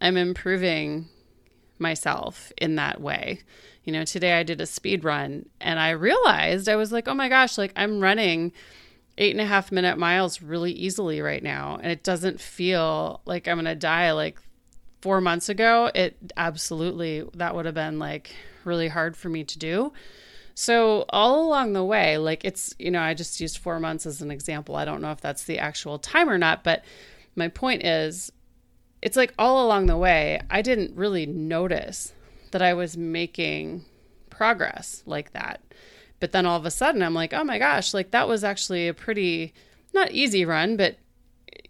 I'm 0.00 0.16
improving 0.16 1.08
myself 1.80 2.52
in 2.56 2.76
that 2.76 3.00
way. 3.00 3.40
You 3.84 3.92
know, 3.92 4.04
today 4.04 4.34
I 4.34 4.42
did 4.42 4.60
a 4.60 4.66
speed 4.66 5.04
run 5.04 5.46
and 5.60 5.80
I 5.80 5.90
realized 5.90 6.68
I 6.68 6.76
was 6.76 6.92
like, 6.92 7.08
oh 7.08 7.14
my 7.14 7.28
gosh, 7.28 7.56
like 7.56 7.72
I'm 7.76 8.00
running 8.00 8.52
eight 9.18 9.32
and 9.32 9.40
a 9.40 9.46
half 9.46 9.72
minute 9.72 9.98
miles 9.98 10.42
really 10.42 10.72
easily 10.72 11.20
right 11.20 11.42
now. 11.42 11.78
And 11.82 11.90
it 11.90 12.02
doesn't 12.02 12.40
feel 12.40 13.20
like 13.24 13.48
I'm 13.48 13.56
going 13.56 13.64
to 13.66 13.74
die. 13.74 14.12
Like 14.12 14.38
four 15.00 15.20
months 15.20 15.48
ago, 15.48 15.90
it 15.94 16.16
absolutely, 16.36 17.24
that 17.34 17.54
would 17.54 17.66
have 17.66 17.74
been 17.74 17.98
like 17.98 18.34
really 18.64 18.88
hard 18.88 19.16
for 19.16 19.28
me 19.28 19.44
to 19.44 19.58
do. 19.58 19.92
So, 20.54 21.06
all 21.08 21.46
along 21.46 21.72
the 21.72 21.84
way, 21.84 22.18
like 22.18 22.44
it's, 22.44 22.74
you 22.78 22.90
know, 22.90 23.00
I 23.00 23.14
just 23.14 23.40
used 23.40 23.58
four 23.58 23.80
months 23.80 24.04
as 24.04 24.20
an 24.20 24.30
example. 24.30 24.76
I 24.76 24.84
don't 24.84 25.00
know 25.00 25.12
if 25.12 25.20
that's 25.20 25.44
the 25.44 25.58
actual 25.58 25.98
time 25.98 26.28
or 26.28 26.36
not, 26.36 26.64
but 26.64 26.84
my 27.34 27.48
point 27.48 27.84
is, 27.84 28.30
it's 29.02 29.16
like 29.16 29.34
all 29.38 29.64
along 29.64 29.86
the 29.86 29.96
way, 29.96 30.40
I 30.50 30.62
didn't 30.62 30.96
really 30.96 31.26
notice 31.26 32.12
that 32.52 32.62
I 32.62 32.74
was 32.74 32.96
making 32.96 33.84
progress 34.28 35.02
like 35.06 35.32
that. 35.32 35.60
But 36.18 36.32
then 36.32 36.44
all 36.44 36.58
of 36.58 36.66
a 36.66 36.70
sudden, 36.70 37.02
I'm 37.02 37.14
like, 37.14 37.32
oh 37.32 37.44
my 37.44 37.58
gosh, 37.58 37.94
like 37.94 38.10
that 38.10 38.28
was 38.28 38.44
actually 38.44 38.88
a 38.88 38.94
pretty, 38.94 39.54
not 39.94 40.12
easy 40.12 40.44
run, 40.44 40.76
but, 40.76 40.98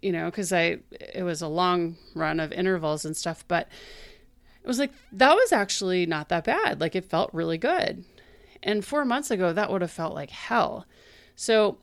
you 0.01 0.11
know, 0.11 0.25
because 0.25 0.51
I, 0.51 0.79
it 0.91 1.23
was 1.23 1.41
a 1.41 1.47
long 1.47 1.95
run 2.15 2.39
of 2.39 2.51
intervals 2.51 3.05
and 3.05 3.15
stuff, 3.15 3.45
but 3.47 3.67
it 4.61 4.67
was 4.67 4.79
like, 4.79 4.91
that 5.13 5.33
was 5.33 5.51
actually 5.51 6.05
not 6.05 6.29
that 6.29 6.43
bad. 6.43 6.81
Like 6.81 6.95
it 6.95 7.05
felt 7.05 7.33
really 7.33 7.57
good. 7.57 8.03
And 8.61 8.85
four 8.85 9.05
months 9.05 9.31
ago, 9.31 9.53
that 9.53 9.71
would 9.71 9.81
have 9.81 9.91
felt 9.91 10.13
like 10.13 10.29
hell. 10.29 10.85
So 11.35 11.77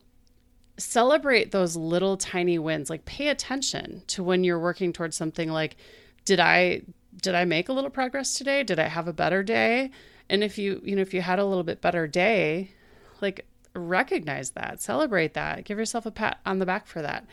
celebrate 0.79 1.51
those 1.51 1.75
little 1.75 2.17
tiny 2.17 2.57
wins. 2.57 2.89
Like 2.89 3.05
pay 3.05 3.27
attention 3.29 4.03
to 4.07 4.23
when 4.23 4.43
you're 4.43 4.59
working 4.59 4.93
towards 4.93 5.15
something 5.15 5.51
like, 5.51 5.77
did 6.25 6.39
I 6.39 6.81
did 7.21 7.35
I 7.35 7.45
make 7.45 7.69
a 7.69 7.73
little 7.73 7.89
progress 7.89 8.33
today? 8.33 8.63
Did 8.63 8.79
I 8.79 8.87
have 8.87 9.07
a 9.07 9.13
better 9.13 9.43
day? 9.43 9.91
And 10.29 10.43
if 10.43 10.57
you, 10.57 10.81
you 10.83 10.95
know, 10.95 11.01
if 11.01 11.13
you 11.13 11.21
had 11.21 11.39
a 11.39 11.45
little 11.45 11.63
bit 11.63 11.81
better 11.81 12.07
day, 12.07 12.71
like 13.19 13.45
recognize 13.75 14.51
that, 14.51 14.81
celebrate 14.81 15.33
that, 15.33 15.65
give 15.65 15.77
yourself 15.77 16.05
a 16.05 16.11
pat 16.11 16.39
on 16.45 16.59
the 16.59 16.65
back 16.65 16.87
for 16.87 17.01
that. 17.01 17.25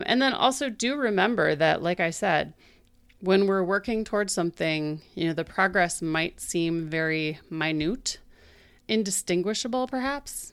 And 0.00 0.20
then 0.20 0.32
also 0.32 0.70
do 0.70 0.96
remember 0.96 1.54
that, 1.54 1.82
like 1.82 2.00
I 2.00 2.10
said, 2.10 2.54
when 3.20 3.46
we're 3.46 3.64
working 3.64 4.04
towards 4.04 4.32
something, 4.32 5.00
you 5.14 5.26
know, 5.26 5.32
the 5.32 5.44
progress 5.44 6.02
might 6.02 6.40
seem 6.40 6.88
very 6.88 7.40
minute, 7.50 8.18
indistinguishable 8.88 9.86
perhaps. 9.86 10.52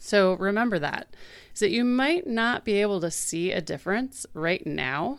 So 0.00 0.32
remember 0.34 0.78
that 0.78 1.14
is 1.52 1.60
that 1.60 1.70
you 1.70 1.84
might 1.84 2.26
not 2.26 2.64
be 2.64 2.80
able 2.80 3.00
to 3.02 3.10
see 3.10 3.52
a 3.52 3.60
difference 3.60 4.26
right 4.34 4.66
now, 4.66 5.18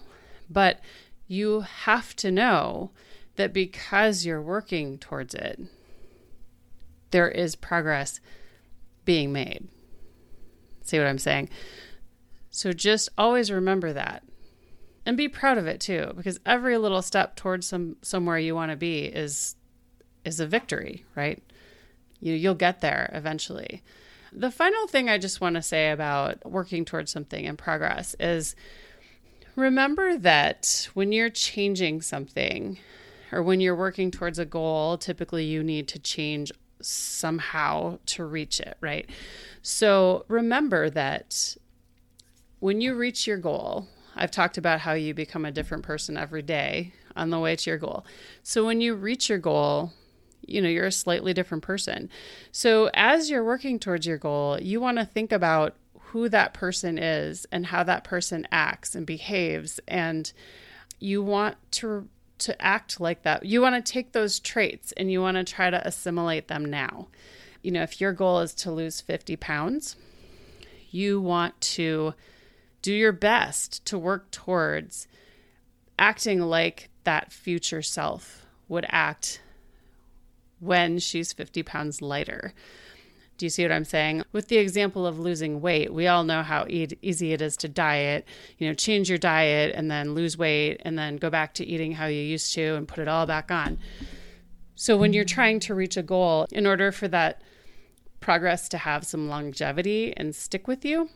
but 0.50 0.82
you 1.28 1.62
have 1.62 2.16
to 2.18 2.32
know 2.32 2.92
that 3.36 3.54
because 3.54 4.26
you're 4.26 4.42
working 4.42 4.98
towards 4.98 5.34
it, 5.34 5.62
there 7.12 7.30
is 7.30 7.56
progress 7.56 8.20
being 9.06 9.32
made. 9.32 9.68
See 10.82 10.98
what 10.98 11.08
I'm 11.08 11.20
saying? 11.20 11.50
So 12.50 12.74
just 12.74 13.08
always 13.18 13.52
remember 13.52 13.94
that 13.94 14.24
and 15.06 15.16
be 15.16 15.30
proud 15.30 15.58
of 15.58 15.68
it 15.68 15.80
too 15.80 16.12
because 16.16 16.40
every 16.46 16.78
little 16.78 17.02
step 17.02 17.36
towards 17.36 17.68
some 17.68 17.98
somewhere 18.02 18.38
you 18.40 18.56
want 18.56 18.72
to 18.72 18.76
be 18.76 19.06
is 19.06 19.56
is 20.26 20.40
a 20.40 20.48
victory, 20.48 21.06
right? 21.16 21.42
You 22.20 22.34
you'll 22.34 22.56
get 22.56 22.82
there 22.82 23.12
eventually. 23.14 23.84
The 24.32 24.52
final 24.52 24.88
thing 24.88 25.10
I 25.10 25.18
just 25.18 25.42
want 25.42 25.56
to 25.56 25.62
say 25.62 25.92
about 25.92 26.50
working 26.50 26.86
towards 26.86 27.12
something 27.12 27.44
in 27.46 27.58
progress 27.58 28.16
is 28.20 28.56
remember 29.56 30.18
that 30.18 30.90
when 30.94 31.12
you're 31.12 31.30
changing 31.30 32.02
something 32.02 32.78
or 33.32 33.44
when 33.44 33.60
you're 33.60 33.76
working 33.76 34.10
towards 34.10 34.40
a 34.40 34.46
goal, 34.46 34.98
typically 34.98 35.46
you 35.46 35.64
need 35.64 35.88
to 35.90 36.00
change 36.00 36.52
somehow 36.82 38.00
to 38.06 38.26
reach 38.26 38.60
it, 38.60 38.78
right? 38.80 39.10
So 39.62 40.26
remember 40.28 40.90
that 40.90 41.56
when 42.60 42.80
you 42.82 42.96
reach 42.96 43.28
your 43.28 43.38
goal, 43.38 43.88
I've 44.16 44.32
talked 44.32 44.58
about 44.58 44.80
how 44.80 44.94
you 44.94 45.14
become 45.14 45.46
a 45.46 45.52
different 45.52 45.84
person 45.84 46.18
every 46.18 46.42
day 46.42 46.94
on 47.16 47.30
the 47.30 47.40
way 47.40 47.56
to 47.56 47.70
your 47.70 47.78
goal. 47.78 48.06
So 48.44 48.66
when 48.66 48.82
you 48.82 48.96
reach 48.96 49.30
your 49.30 49.40
goal, 49.40 49.94
you 50.42 50.62
know, 50.62 50.70
you're 50.70 50.86
a 50.86 50.92
slightly 50.92 51.34
different 51.34 51.64
person. 51.64 52.10
So 52.52 52.90
as 52.94 53.30
you're 53.30 53.44
working 53.44 53.80
towards 53.80 54.06
your 54.06 54.18
goal, 54.18 54.60
you 54.62 54.82
want 54.82 54.98
to 54.98 55.06
think 55.06 55.32
about 55.32 55.76
who 56.00 56.28
that 56.30 56.54
person 56.54 56.98
is 56.98 57.46
and 57.52 57.68
how 57.68 57.84
that 57.84 58.04
person 58.04 58.48
acts 58.52 58.96
and 58.96 59.06
behaves 59.06 59.80
and 59.88 60.32
you 61.00 61.24
want 61.24 61.56
to 61.72 62.08
to 62.40 62.60
act 62.60 63.00
like 63.00 63.22
that. 63.22 63.46
You 63.46 63.62
want 63.62 63.86
to 63.86 63.92
take 63.92 64.14
those 64.14 64.40
traits 64.40 64.92
and 64.94 65.12
you 65.12 65.22
want 65.22 65.38
to 65.38 65.44
try 65.44 65.70
to 65.70 65.88
assimilate 65.88 66.48
them 66.48 66.66
now. 66.66 67.08
You 67.62 67.70
know, 67.70 67.84
if 67.84 68.02
your 68.02 68.14
goal 68.14 68.40
is 68.40 68.56
to 68.56 68.72
lose 68.72 69.00
50 69.00 69.36
pounds, 69.36 69.96
you 70.90 71.22
want 71.22 71.60
to 71.62 72.16
do 72.82 72.94
your 72.94 73.12
best 73.12 73.86
to 73.86 73.98
work 73.98 74.32
towards 74.32 75.08
acting 76.00 76.42
like 76.42 76.90
that 77.04 77.32
future 77.32 77.84
self 77.84 78.46
would 78.68 78.86
act 78.90 79.41
when 80.62 81.00
she's 81.00 81.34
50 81.34 81.64
pounds 81.64 82.02
lighter. 82.02 82.54
Do 83.38 83.46
you 83.46 83.50
see 83.50 83.64
what 83.64 83.72
I'm 83.72 83.86
saying? 83.86 84.24
With 84.32 84.50
the 84.50 84.58
example 84.58 85.08
of 85.08 85.18
losing 85.18 85.62
weight, 85.62 85.92
we 85.92 86.06
all 86.06 86.24
know 86.24 86.44
how 86.44 86.68
e- 86.70 86.88
easy 87.02 87.34
it 87.34 87.42
is 87.42 87.58
to 87.58 87.68
diet, 87.68 88.26
you 88.60 88.68
know, 88.68 88.76
change 88.76 89.10
your 89.10 89.18
diet 89.18 89.74
and 89.76 89.90
then 89.90 90.14
lose 90.14 90.38
weight 90.38 90.80
and 90.86 90.98
then 90.98 91.18
go 91.18 91.32
back 91.32 91.56
to 91.56 91.66
eating 91.66 91.94
how 91.94 92.06
you 92.06 92.22
used 92.22 92.54
to 92.54 92.76
and 92.76 92.88
put 92.88 93.00
it 93.00 93.08
all 93.08 93.26
back 93.26 93.50
on. 93.50 93.80
So 94.76 94.96
when 94.96 95.12
you're 95.12 95.26
trying 95.26 95.60
to 95.62 95.74
reach 95.74 95.98
a 95.98 96.04
goal, 96.04 96.46
in 96.52 96.68
order 96.68 96.92
for 96.92 97.08
that 97.08 97.42
progress 98.20 98.70
to 98.70 98.78
have 98.78 99.06
some 99.06 99.28
longevity 99.28 100.14
and 100.16 100.36
stick 100.36 100.68
with 100.68 100.86
you, 100.86 101.10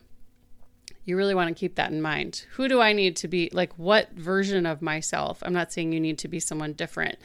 you 1.06 1.16
really 1.16 1.36
want 1.36 1.48
to 1.48 1.58
keep 1.58 1.76
that 1.76 1.92
in 1.92 2.02
mind. 2.02 2.44
Who 2.54 2.68
do 2.68 2.80
I 2.80 2.92
need 2.92 3.14
to 3.16 3.28
be? 3.28 3.48
Like, 3.52 3.72
what 3.78 4.10
version 4.12 4.66
of 4.66 4.82
myself? 4.82 5.40
I'm 5.42 5.52
not 5.52 5.72
saying 5.72 5.92
you 5.92 6.00
need 6.00 6.18
to 6.18 6.28
be 6.28 6.40
someone 6.40 6.72
different, 6.72 7.16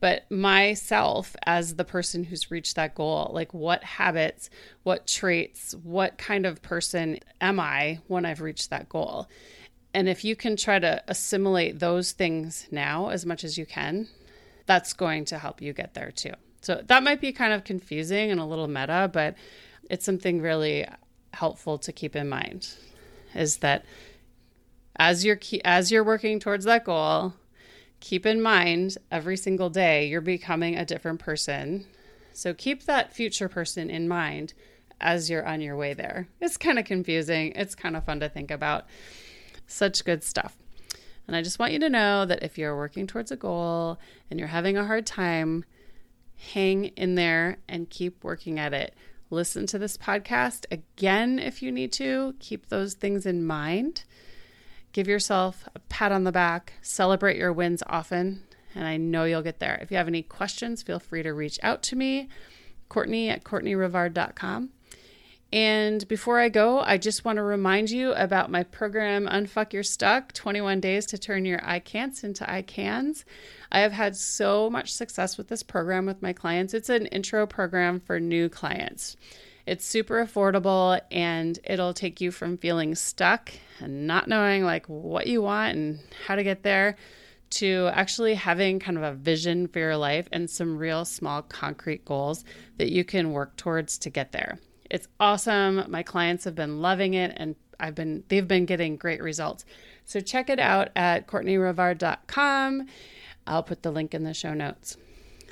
but 0.00 0.28
myself 0.30 1.36
as 1.44 1.76
the 1.76 1.84
person 1.84 2.24
who's 2.24 2.50
reached 2.50 2.76
that 2.76 2.94
goal, 2.94 3.30
like, 3.34 3.52
what 3.52 3.84
habits, 3.84 4.48
what 4.84 5.06
traits, 5.06 5.74
what 5.82 6.16
kind 6.16 6.46
of 6.46 6.62
person 6.62 7.20
am 7.40 7.60
I 7.60 8.00
when 8.08 8.24
I've 8.24 8.40
reached 8.40 8.70
that 8.70 8.88
goal? 8.88 9.28
And 9.92 10.08
if 10.08 10.24
you 10.24 10.34
can 10.34 10.56
try 10.56 10.78
to 10.78 11.02
assimilate 11.06 11.78
those 11.78 12.12
things 12.12 12.66
now 12.70 13.10
as 13.10 13.26
much 13.26 13.44
as 13.44 13.58
you 13.58 13.66
can, 13.66 14.08
that's 14.64 14.94
going 14.94 15.26
to 15.26 15.38
help 15.38 15.60
you 15.60 15.74
get 15.74 15.92
there 15.92 16.10
too. 16.10 16.32
So 16.62 16.82
that 16.86 17.02
might 17.02 17.20
be 17.20 17.32
kind 17.32 17.52
of 17.52 17.64
confusing 17.64 18.30
and 18.30 18.40
a 18.40 18.46
little 18.46 18.66
meta, 18.66 19.10
but 19.12 19.36
it's 19.90 20.06
something 20.06 20.40
really 20.40 20.86
helpful 21.34 21.76
to 21.78 21.92
keep 21.92 22.16
in 22.16 22.30
mind 22.30 22.74
is 23.36 23.58
that 23.58 23.84
as 24.96 25.24
you're 25.24 25.38
as 25.64 25.90
you're 25.90 26.04
working 26.04 26.40
towards 26.40 26.64
that 26.64 26.84
goal, 26.84 27.34
keep 28.00 28.26
in 28.26 28.40
mind 28.40 28.96
every 29.10 29.36
single 29.36 29.70
day 29.70 30.08
you're 30.08 30.20
becoming 30.20 30.76
a 30.76 30.84
different 30.84 31.20
person. 31.20 31.86
So 32.32 32.54
keep 32.54 32.84
that 32.84 33.12
future 33.12 33.48
person 33.48 33.90
in 33.90 34.08
mind 34.08 34.54
as 35.00 35.28
you're 35.30 35.46
on 35.46 35.60
your 35.60 35.76
way 35.76 35.94
there. 35.94 36.28
It's 36.40 36.56
kind 36.56 36.78
of 36.78 36.84
confusing. 36.84 37.52
It's 37.54 37.74
kind 37.74 37.96
of 37.96 38.04
fun 38.04 38.20
to 38.20 38.28
think 38.28 38.50
about. 38.50 38.86
Such 39.66 40.04
good 40.04 40.22
stuff. 40.22 40.56
And 41.26 41.34
I 41.34 41.42
just 41.42 41.58
want 41.58 41.72
you 41.72 41.78
to 41.80 41.90
know 41.90 42.24
that 42.24 42.42
if 42.42 42.56
you're 42.56 42.76
working 42.76 43.06
towards 43.06 43.32
a 43.32 43.36
goal 43.36 43.98
and 44.30 44.38
you're 44.38 44.48
having 44.48 44.76
a 44.76 44.86
hard 44.86 45.06
time, 45.06 45.64
hang 46.52 46.86
in 46.86 47.14
there 47.14 47.58
and 47.68 47.90
keep 47.90 48.22
working 48.22 48.58
at 48.58 48.72
it 48.72 48.94
listen 49.30 49.66
to 49.66 49.78
this 49.78 49.96
podcast 49.96 50.64
again 50.70 51.38
if 51.38 51.62
you 51.62 51.72
need 51.72 51.92
to. 51.92 52.34
Keep 52.40 52.68
those 52.68 52.94
things 52.94 53.26
in 53.26 53.46
mind. 53.46 54.04
Give 54.92 55.08
yourself 55.08 55.68
a 55.74 55.78
pat 55.80 56.12
on 56.12 56.24
the 56.24 56.32
back, 56.32 56.74
celebrate 56.80 57.36
your 57.36 57.52
wins 57.52 57.82
often, 57.86 58.44
and 58.74 58.86
I 58.86 58.96
know 58.96 59.24
you'll 59.24 59.42
get 59.42 59.58
there. 59.58 59.78
If 59.82 59.90
you 59.90 59.96
have 59.98 60.08
any 60.08 60.22
questions, 60.22 60.82
feel 60.82 60.98
free 60.98 61.22
to 61.22 61.32
reach 61.32 61.58
out 61.62 61.82
to 61.84 61.96
me, 61.96 62.28
Courtney 62.88 63.28
at 63.28 63.44
CourtneyRivard.com. 63.44 64.70
And 65.52 66.06
before 66.08 66.40
I 66.40 66.48
go, 66.48 66.80
I 66.80 66.98
just 66.98 67.24
want 67.24 67.36
to 67.36 67.42
remind 67.42 67.90
you 67.90 68.12
about 68.14 68.50
my 68.50 68.64
program, 68.64 69.26
Unfuck 69.26 69.72
Your 69.72 69.84
Stuck 69.84 70.32
21 70.32 70.80
Days 70.80 71.06
to 71.06 71.18
Turn 71.18 71.44
Your 71.44 71.60
I 71.62 71.78
Can'ts 71.78 72.24
into 72.24 72.50
I 72.50 72.62
Cans. 72.62 73.24
I 73.70 73.80
have 73.80 73.92
had 73.92 74.16
so 74.16 74.68
much 74.68 74.92
success 74.92 75.38
with 75.38 75.46
this 75.46 75.62
program 75.62 76.04
with 76.04 76.20
my 76.20 76.32
clients. 76.32 76.74
It's 76.74 76.88
an 76.88 77.06
intro 77.06 77.46
program 77.46 78.00
for 78.00 78.18
new 78.18 78.48
clients. 78.48 79.16
It's 79.66 79.84
super 79.84 80.24
affordable 80.24 81.00
and 81.10 81.58
it'll 81.64 81.94
take 81.94 82.20
you 82.20 82.32
from 82.32 82.58
feeling 82.58 82.94
stuck 82.94 83.52
and 83.78 84.06
not 84.06 84.28
knowing 84.28 84.64
like 84.64 84.86
what 84.86 85.26
you 85.28 85.42
want 85.42 85.76
and 85.76 86.00
how 86.26 86.34
to 86.34 86.44
get 86.44 86.64
there 86.64 86.96
to 87.48 87.88
actually 87.92 88.34
having 88.34 88.80
kind 88.80 88.96
of 88.96 89.04
a 89.04 89.14
vision 89.14 89.68
for 89.68 89.78
your 89.78 89.96
life 89.96 90.28
and 90.32 90.50
some 90.50 90.76
real 90.76 91.04
small 91.04 91.42
concrete 91.42 92.04
goals 92.04 92.44
that 92.78 92.90
you 92.90 93.04
can 93.04 93.32
work 93.32 93.56
towards 93.56 93.98
to 93.98 94.10
get 94.10 94.32
there. 94.32 94.58
It's 94.90 95.08
awesome. 95.18 95.84
My 95.88 96.02
clients 96.02 96.44
have 96.44 96.54
been 96.54 96.80
loving 96.80 97.14
it 97.14 97.32
and 97.36 97.56
I've 97.78 97.94
been 97.94 98.24
they've 98.28 98.46
been 98.46 98.66
getting 98.66 98.96
great 98.96 99.22
results. 99.22 99.64
So 100.04 100.20
check 100.20 100.48
it 100.48 100.58
out 100.58 100.88
at 100.96 101.26
CourtneyRivard.com. 101.26 102.86
I'll 103.46 103.62
put 103.62 103.82
the 103.82 103.90
link 103.90 104.14
in 104.14 104.24
the 104.24 104.34
show 104.34 104.54
notes. 104.54 104.96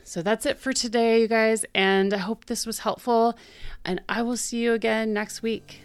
So 0.05 0.21
that's 0.23 0.45
it 0.45 0.59
for 0.59 0.73
today, 0.73 1.23
you 1.23 1.29
guys, 1.29 1.65
and 1.75 2.13
I 2.13 2.19
hope 2.19 2.45
this 2.45 2.67
was 2.67 2.81
helpful 2.81 3.37
and 3.85 4.03
I 4.09 4.23
will 4.23 4.37
see 4.37 4.59
you 4.59 4.75
again 4.75 5.13
next 5.13 5.43
week. 5.43 5.81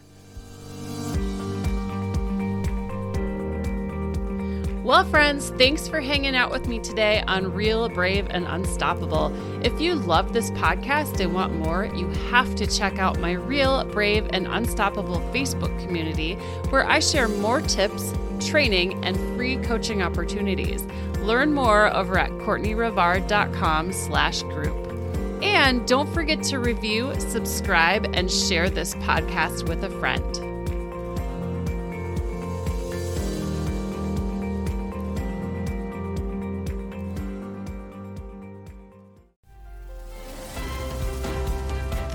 Well, 4.89 5.05
friends, 5.05 5.51
thanks 5.51 5.87
for 5.87 6.01
hanging 6.01 6.35
out 6.35 6.49
with 6.49 6.67
me 6.67 6.79
today 6.79 7.21
on 7.27 7.53
Real, 7.53 7.89
Brave, 7.89 8.25
and 8.31 8.47
Unstoppable. 8.47 9.31
If 9.63 9.79
you 9.79 9.93
love 9.93 10.33
this 10.33 10.49
podcast 10.49 11.19
and 11.19 11.31
want 11.31 11.53
more, 11.53 11.85
you 11.93 12.07
have 12.31 12.55
to 12.55 12.65
check 12.65 12.97
out 12.97 13.19
my 13.19 13.33
Real, 13.33 13.85
Brave, 13.85 14.27
and 14.33 14.47
Unstoppable 14.47 15.19
Facebook 15.31 15.79
community 15.85 16.33
where 16.71 16.87
I 16.87 17.01
share 17.01 17.27
more 17.27 17.61
tips, 17.61 18.15
training, 18.39 19.05
and 19.05 19.15
free 19.37 19.57
coaching 19.57 20.01
opportunities. 20.01 20.83
Learn 21.19 21.53
more 21.53 21.95
over 21.95 22.17
at 22.17 22.31
CourtneyRivard.com 22.31 23.93
slash 23.93 24.41
group. 24.41 24.75
And 25.43 25.87
don't 25.87 26.11
forget 26.11 26.41
to 26.45 26.57
review, 26.57 27.13
subscribe, 27.19 28.09
and 28.15 28.31
share 28.31 28.71
this 28.71 28.95
podcast 28.95 29.69
with 29.69 29.83
a 29.83 29.89
friend. 29.99 30.48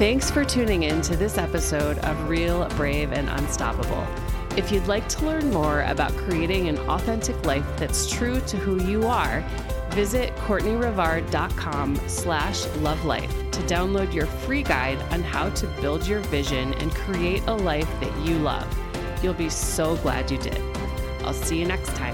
Thanks 0.05 0.31
for 0.31 0.45
tuning 0.45 0.83
in 0.83 1.01
to 1.01 1.17
this 1.17 1.39
episode 1.39 1.97
of 2.01 2.29
Real, 2.29 2.69
Brave, 2.77 3.15
and 3.15 3.27
Unstoppable. 3.27 4.07
If 4.55 4.71
you'd 4.71 4.87
like 4.87 5.09
to 5.09 5.25
learn 5.25 5.49
more 5.49 5.81
about 5.85 6.15
creating 6.15 6.69
an 6.69 6.77
authentic 6.91 7.47
life 7.47 7.65
that's 7.79 8.11
true 8.11 8.39
to 8.41 8.59
who 8.59 8.85
you 8.85 9.07
are, 9.07 9.41
visit 9.93 10.37
CourtneyRivard.com 10.37 11.99
slash 12.07 12.67
lovelife 12.83 13.33
to 13.53 13.63
download 13.63 14.13
your 14.13 14.27
free 14.27 14.63
guide 14.63 14.99
on 15.11 15.23
how 15.23 15.49
to 15.49 15.67
build 15.81 16.07
your 16.07 16.21
vision 16.21 16.75
and 16.75 16.95
create 16.95 17.43
a 17.47 17.55
life 17.55 17.89
that 18.01 18.15
you 18.27 18.39
love. 18.41 18.69
You'll 19.23 19.33
be 19.33 19.49
so 19.49 19.97
glad 19.97 20.31
you 20.31 20.37
did. 20.37 20.61
I'll 21.23 21.33
see 21.33 21.59
you 21.59 21.65
next 21.65 21.97
time. 21.97 22.14